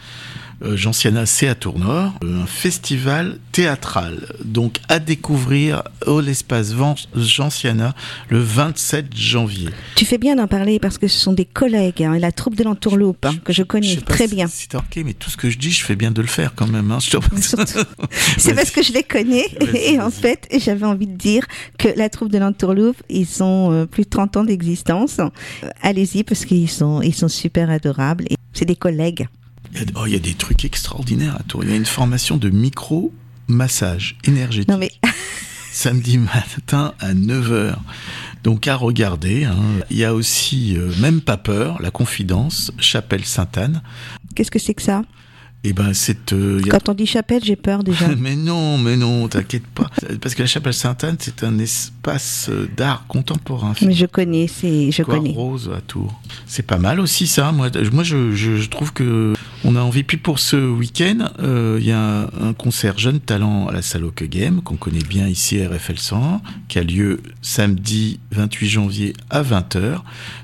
Euh, 0.62 0.76
Gentiana, 0.76 1.24
c'est 1.24 1.46
à 1.46 1.54
Tournord, 1.54 2.14
euh, 2.24 2.42
un 2.42 2.46
festival 2.46 3.38
théâtral, 3.52 4.26
donc 4.44 4.80
à 4.88 4.98
découvrir 4.98 5.82
au 6.06 6.20
l'espace 6.20 6.74
Gentiana 7.14 7.94
le 8.28 8.40
27 8.40 9.16
janvier. 9.16 9.68
Tu 9.94 10.04
fais 10.04 10.18
bien 10.18 10.34
d'en 10.34 10.48
parler 10.48 10.80
parce 10.80 10.98
que 10.98 11.06
ce 11.06 11.16
sont 11.18 11.32
des 11.32 11.44
collègues, 11.44 12.02
hein, 12.02 12.14
et 12.14 12.18
la 12.18 12.32
troupe 12.32 12.56
de 12.56 12.64
l'entourloupe, 12.64 13.24
hein, 13.24 13.34
que 13.44 13.52
je 13.52 13.62
connais 13.62 13.96
très 13.98 14.26
si- 14.26 14.34
bien. 14.34 14.46
Si 14.48 14.66
remarqué, 14.72 15.04
mais 15.04 15.12
tout 15.12 15.30
ce 15.30 15.36
que 15.36 15.48
je 15.48 15.58
dis, 15.58 15.70
je 15.70 15.84
fais 15.84 15.94
bien 15.96 16.10
de 16.10 16.20
le 16.20 16.26
faire 16.28 16.54
quand 16.56 16.66
même. 16.66 16.90
Hein. 16.90 16.98
C'est 18.38 18.54
parce 18.54 18.70
que 18.70 18.82
je 18.82 18.92
les 18.92 19.02
connais 19.04 19.46
et 19.74 20.00
en 20.00 20.10
fait 20.10 20.48
j'avais 20.58 20.86
envie 20.86 21.06
de 21.06 21.16
dire 21.16 21.44
que 21.78 21.88
la 21.96 22.08
troupe 22.08 22.30
de 22.32 22.38
l'entourloupe 22.38 23.00
ils 23.08 23.42
ont 23.42 23.72
euh, 23.72 23.86
plus 23.86 24.04
de 24.04 24.08
30 24.08 24.36
ans 24.38 24.44
d'existence. 24.44 25.18
Euh, 25.20 25.28
Allez-y 25.82 26.24
parce 26.24 26.44
qu'ils 26.44 26.68
sont 26.70 27.00
ils 27.02 27.14
sont 27.14 27.28
super 27.28 27.70
adorables 27.70 28.24
et 28.30 28.36
c'est 28.52 28.64
des 28.64 28.76
collègues. 28.76 29.28
Il 29.74 29.78
y, 29.80 29.82
a, 29.82 29.86
oh, 29.96 30.06
il 30.06 30.12
y 30.12 30.16
a 30.16 30.20
des 30.20 30.34
trucs 30.34 30.64
extraordinaires 30.64 31.36
à 31.38 31.42
Tours. 31.42 31.64
Il 31.64 31.70
y 31.70 31.72
a 31.72 31.76
une 31.76 31.86
formation 31.86 32.36
de 32.36 32.48
micro-massage 32.50 34.16
énergétique. 34.24 34.68
Non 34.68 34.78
mais 34.78 34.92
Samedi 35.72 36.18
matin 36.18 36.94
à 36.98 37.14
9h. 37.14 37.74
Donc 38.42 38.66
à 38.66 38.74
regarder. 38.76 39.44
hein. 39.44 39.56
Il 39.90 39.96
y 39.98 40.04
a 40.04 40.14
aussi 40.14 40.74
euh, 40.76 40.90
Même 41.00 41.20
pas 41.20 41.36
peur, 41.36 41.80
La 41.82 41.90
Confidence, 41.90 42.72
Chapelle 42.78 43.24
Sainte-Anne. 43.24 43.82
qu'est-ce 44.34 44.50
que 44.50 44.58
c'est 44.58 44.74
que 44.74 44.82
ça? 44.82 45.02
Et 45.64 45.72
ben 45.72 45.92
c'est... 45.92 46.32
euh, 46.32 46.60
a- 46.66 46.78
Quand 46.78 46.88
on 46.90 46.94
dit 46.94 47.04
chapelle 47.06 47.42
j'ai 47.44 47.56
peur 47.56 47.82
déjà. 47.82 48.06
Mais 48.18 48.36
non, 48.36 48.78
mais 48.78 48.96
non, 48.96 49.26
t'inquiète 49.28 49.66
pas. 49.66 49.90
Parce 50.20 50.34
que 50.36 50.42
la 50.42 50.46
Chapelle 50.46 50.72
Sainte-Anne, 50.74 51.16
c'est 51.18 51.42
un 51.42 51.58
espace 51.58 52.46
euh, 52.48 52.68
d'art 52.76 53.06
contemporain. 53.08 53.74
mais 53.82 53.92
je 53.92 54.06
connais 54.06 54.46
c'est 54.46 54.90
je 54.92 55.02
connais. 55.02 55.32
Rose 55.32 55.70
à 55.76 55.80
Tours. 55.80 56.20
C'est 56.46 56.62
pas 56.64 56.78
mal 56.78 57.00
aussi 57.00 57.26
ça. 57.26 57.50
Moi, 57.50 57.70
moi 57.92 58.04
je, 58.04 58.32
je, 58.32 58.56
je 58.56 58.68
trouve 58.68 58.92
que 58.92 59.34
on 59.64 59.74
a 59.74 59.80
envie. 59.80 60.04
Puis 60.04 60.16
pour 60.16 60.38
ce 60.38 60.56
week-end, 60.56 61.28
euh, 61.40 61.78
il 61.80 61.86
y 61.86 61.92
a 61.92 62.00
un, 62.00 62.24
un 62.40 62.52
concert 62.52 62.96
Jeune 62.98 63.18
Talent 63.18 63.66
à 63.66 63.72
la 63.72 63.82
salle 63.82 64.04
Oke 64.04 64.22
Game 64.24 64.62
qu'on 64.62 64.76
connaît 64.76 64.98
bien 65.00 65.26
ici 65.26 65.60
à 65.60 65.68
RFL 65.68 65.98
100, 65.98 66.40
qui 66.68 66.78
a 66.78 66.84
lieu 66.84 67.20
samedi 67.42 68.20
28 68.30 68.68
janvier 68.68 69.12
à 69.30 69.42
20h. 69.42 70.02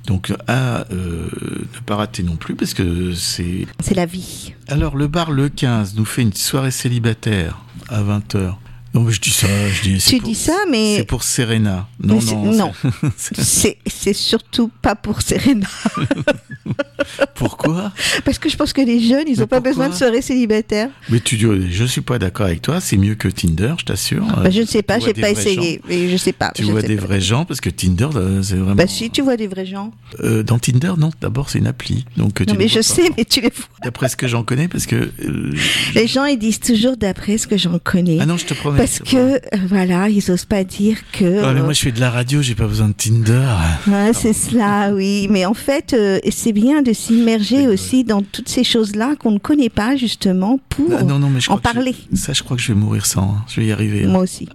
Donc 0.08 0.32
à 0.48 0.86
euh, 0.92 1.28
ne 1.32 1.80
pas 1.86 1.94
rater 1.96 2.24
non 2.24 2.34
plus 2.36 2.56
parce 2.56 2.74
que 2.74 3.14
c'est. 3.14 3.66
C'est 3.80 3.94
la 3.94 4.06
vie. 4.06 4.52
Alors 4.66 4.96
le 4.96 5.03
bar 5.06 5.30
Le 5.30 5.48
15 5.48 5.94
nous 5.96 6.04
fait 6.04 6.22
une 6.22 6.32
soirée 6.32 6.70
célibataire 6.70 7.58
à 7.88 8.02
20h. 8.02 8.54
Non 8.94 9.02
mais 9.02 9.12
je 9.12 9.20
dis 9.20 9.30
ça, 9.30 9.48
je 9.72 9.82
dis. 9.82 9.98
Tu 9.98 10.18
pour- 10.18 10.28
dis 10.28 10.34
ça 10.36 10.56
mais 10.70 10.96
C'est 10.98 11.04
pour 11.04 11.24
Serena. 11.24 11.88
Non 12.02 12.20
non. 12.22 12.52
non. 12.52 12.72
c'est- 13.16 13.76
surtout 14.12 14.70
pas 14.80 14.94
pour 14.94 15.20
Serena 15.20 15.66
Pourquoi? 17.34 17.92
Parce 18.24 18.38
que 18.38 18.48
je 18.48 18.56
pense 18.56 18.72
que 18.72 18.80
les 18.80 19.00
jeunes 19.00 19.24
ils 19.28 19.36
Mais 19.36 19.42
ont 19.42 19.46
pas 19.46 19.60
besoin 19.60 19.88
de 19.88 19.94
soirée 19.94 20.22
célibataire. 20.22 20.88
Mais 21.10 21.20
tu 21.20 21.36
dis, 21.36 21.44
je 21.70 21.84
suis 21.84 22.00
pas 22.00 22.18
d'accord 22.18 22.46
avec 22.46 22.62
toi, 22.62 22.80
c'est 22.80 22.96
mieux 22.96 23.14
que 23.14 23.28
Tinder, 23.28 23.74
je 23.78 23.84
t'assure. 23.84 24.24
Bah, 24.24 24.50
je 24.50 24.60
ne 24.60 24.66
sais 24.66 24.82
pas, 24.82 24.98
j'ai 24.98 25.12
pas 25.14 25.30
essayé, 25.30 25.80
mais 25.88 26.08
je 26.08 26.16
sais 26.16 26.32
pas. 26.32 26.52
Tu 26.54 26.64
je 26.64 26.70
vois 26.70 26.82
des 26.82 26.96
pas. 26.96 27.06
vrais 27.06 27.20
gens 27.20 27.44
parce 27.44 27.60
que 27.60 27.70
Tinder, 27.70 28.08
euh, 28.14 28.42
c'est 28.42 28.54
vraiment. 28.56 28.74
Bah 28.76 28.86
si, 28.86 29.10
tu 29.10 29.22
vois 29.22 29.36
des 29.36 29.46
vrais 29.48 29.66
gens. 29.66 29.92
Euh, 30.20 30.42
dans 30.42 30.58
Tinder, 30.58 30.92
non. 30.96 31.10
D'abord, 31.20 31.50
c'est 31.50 31.58
une 31.58 31.66
appli, 31.66 32.04
donc 32.16 32.34
tu 32.36 32.46
Non 32.46 32.54
ne 32.54 32.58
mais 32.58 32.68
je 32.68 32.76
pas. 32.76 32.82
sais, 32.82 33.10
mais 33.16 33.24
tu 33.24 33.40
les 33.40 33.50
vois. 33.50 33.66
D'après 33.82 34.08
ce 34.08 34.16
que 34.16 34.28
j'en 34.28 34.44
connais, 34.44 34.68
parce 34.68 34.86
que. 34.86 34.96
euh, 34.96 35.52
Les 35.94 36.06
gens 36.06 36.24
ils 36.24 36.38
disent 36.38 36.60
toujours 36.60 36.96
d'après 36.96 37.38
ce 37.38 37.46
que 37.46 37.56
j'en 37.56 37.78
connais. 37.78 38.18
Ah 38.20 38.26
non, 38.26 38.36
je 38.36 38.46
te 38.46 38.54
promets. 38.54 38.83
Parce 38.86 38.98
que 39.00 39.16
euh, 39.16 39.38
voilà, 39.68 40.08
ils 40.08 40.30
osent 40.30 40.44
pas 40.44 40.64
dire 40.64 40.98
que. 41.12 41.24
mais 41.24 41.60
euh, 41.60 41.62
moi, 41.64 41.72
je 41.72 41.80
fais 41.80 41.92
de 41.92 42.00
la 42.00 42.10
radio, 42.10 42.42
j'ai 42.42 42.54
pas 42.54 42.66
besoin 42.66 42.88
de 42.88 42.92
Tinder. 42.94 43.46
Ouais, 43.86 44.12
c'est 44.12 44.32
cela, 44.32 44.92
oui. 44.94 45.26
Mais 45.30 45.44
en 45.46 45.54
fait, 45.54 45.92
euh, 45.92 46.18
c'est 46.30 46.52
bien 46.52 46.82
de 46.82 46.92
s'immerger 46.92 47.66
aussi 47.68 48.04
dans 48.04 48.22
toutes 48.22 48.48
ces 48.48 48.64
choses-là 48.64 49.14
qu'on 49.18 49.30
ne 49.32 49.38
connaît 49.38 49.68
pas, 49.68 49.96
justement, 49.96 50.58
pour 50.68 50.86
Ah, 50.98 51.02
non, 51.02 51.18
non, 51.18 51.30
mais 51.30 51.40
je 51.40 51.50
en 51.50 51.58
parler. 51.58 51.94
je- 52.12 52.16
ça, 52.16 52.32
je 52.32 52.42
crois 52.42 52.56
que 52.56 52.62
je 52.62 52.68
vais 52.72 52.78
mourir 52.78 53.06
sans. 53.06 53.22
hein. 53.36 53.44
Je 53.48 53.60
vais 53.60 53.66
y 53.66 53.72
arriver. 53.72 54.04
hein. 54.04 54.08
Moi 54.08 54.22
aussi. 54.22 54.48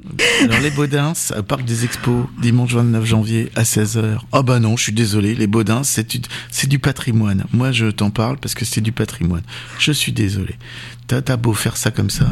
Alors, 0.43 0.59
les 0.59 0.71
Baudins, 0.71 1.13
au 1.37 1.43
Parc 1.43 1.63
des 1.65 1.85
Expos, 1.85 2.25
dimanche 2.41 2.73
29 2.73 3.05
janvier 3.05 3.49
à 3.55 3.63
16h. 3.63 4.19
Ah 4.31 4.41
bah 4.43 4.59
non, 4.59 4.77
je 4.77 4.83
suis 4.83 4.93
désolé, 4.93 5.35
les 5.35 5.47
Baudins, 5.47 5.83
c'est 5.83 6.07
du, 6.09 6.21
du 6.67 6.79
patrimoine. 6.79 7.45
Moi, 7.53 7.71
je 7.71 7.87
t'en 7.87 8.09
parle 8.09 8.37
parce 8.37 8.53
que 8.53 8.65
c'est 8.65 8.81
du 8.81 8.91
patrimoine. 8.91 9.43
Je 9.79 9.91
suis 9.91 10.11
désolé. 10.11 10.55
T'as 11.09 11.37
beau 11.37 11.53
faire 11.53 11.75
ça 11.75 11.89
comme 11.89 12.11
ça. 12.11 12.27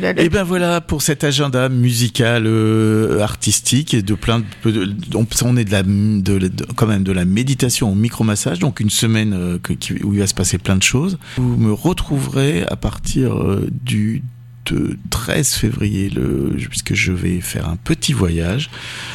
Et 0.00 0.30
ben 0.30 0.42
voilà 0.42 0.80
pour 0.80 1.02
cet 1.02 1.22
agenda. 1.22 1.68
musical, 1.68 2.44
euh, 2.46 3.20
artistique 3.20 3.94
de 3.94 4.14
plein 4.14 4.42
de, 4.64 4.94
on, 5.14 5.56
est 5.58 5.64
de 5.64 5.70
la, 5.70 5.82
de, 5.82 6.50
quand 6.74 6.86
même 6.86 7.04
de 7.04 7.12
la 7.12 7.26
méditation 7.26 7.92
au 7.92 7.94
micromassage, 7.94 8.58
donc 8.58 8.80
une 8.80 8.90
semaine 8.90 9.34
euh, 9.34 9.58
où 10.02 10.14
il 10.14 10.20
va 10.20 10.26
se 10.26 10.34
passer 10.34 10.56
plein 10.56 10.76
de 10.76 10.82
choses. 10.82 11.18
Vous 11.36 11.56
me 11.56 11.72
retrouverez 11.72 12.64
à 12.64 12.76
partir 12.76 13.36
euh, 13.36 13.68
du 13.84 14.22
de 14.66 14.98
13 15.10 15.54
février, 15.54 16.10
le, 16.10 16.56
puisque 16.68 16.94
je 16.94 17.12
vais 17.12 17.40
faire 17.40 17.68
un 17.68 17.76
petit 17.76 18.12
voyage, 18.12 18.70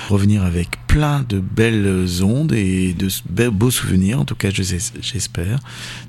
revenir 0.09 0.43
avec 0.43 0.69
plein 0.87 1.25
de 1.27 1.39
belles 1.39 2.23
ondes 2.23 2.53
et 2.53 2.93
de 2.93 3.49
beaux 3.49 3.71
souvenirs, 3.71 4.19
en 4.21 4.25
tout 4.25 4.35
cas 4.35 4.49
j'espère. 4.51 5.59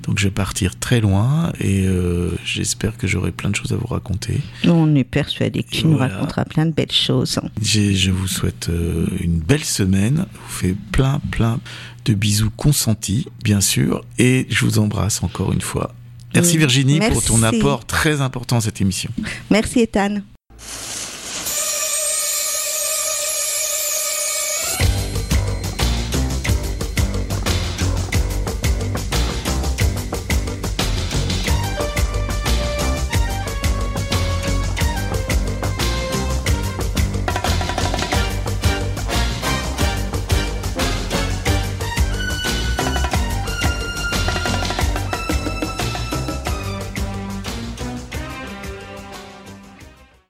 Donc 0.03 0.19
je 0.19 0.25
vais 0.25 0.33
partir 0.33 0.77
très 0.77 1.01
loin 1.01 1.51
et 1.59 1.85
euh, 1.87 2.31
j'espère 2.43 2.97
que 2.97 3.07
j'aurai 3.07 3.31
plein 3.31 3.49
de 3.49 3.55
choses 3.55 3.71
à 3.71 3.75
vous 3.75 3.87
raconter. 3.87 4.41
On 4.65 4.95
est 4.95 5.03
persuadé 5.03 5.63
que 5.63 5.69
tu 5.69 5.87
nous 5.87 5.97
raconteras 5.97 6.45
plein 6.45 6.65
de 6.65 6.71
belles 6.71 6.91
choses. 6.91 7.39
Je 7.61 8.11
vous 8.11 8.27
souhaite 8.27 8.69
euh, 8.69 9.07
une 9.19 9.39
belle 9.39 9.63
semaine, 9.63 10.25
je 10.33 10.39
vous 10.39 10.49
fais 10.49 10.75
plein 10.91 11.21
plein 11.31 11.59
de 12.05 12.13
bisous 12.13 12.49
consentis, 12.49 13.27
bien 13.43 13.61
sûr, 13.61 14.03
et 14.17 14.47
je 14.49 14.65
vous 14.65 14.79
embrasse 14.79 15.21
encore 15.23 15.53
une 15.53 15.61
fois. 15.61 15.93
Merci. 16.33 16.57
Virginie 16.57 16.99
pour 16.99 17.23
ton 17.23 17.41
apport 17.43 17.85
très 17.85 18.21
important 18.21 18.57
à 18.57 18.61
cette 18.61 18.81
émission. 18.81 19.09
Merci 19.49 19.81
Ethan. 19.81 20.19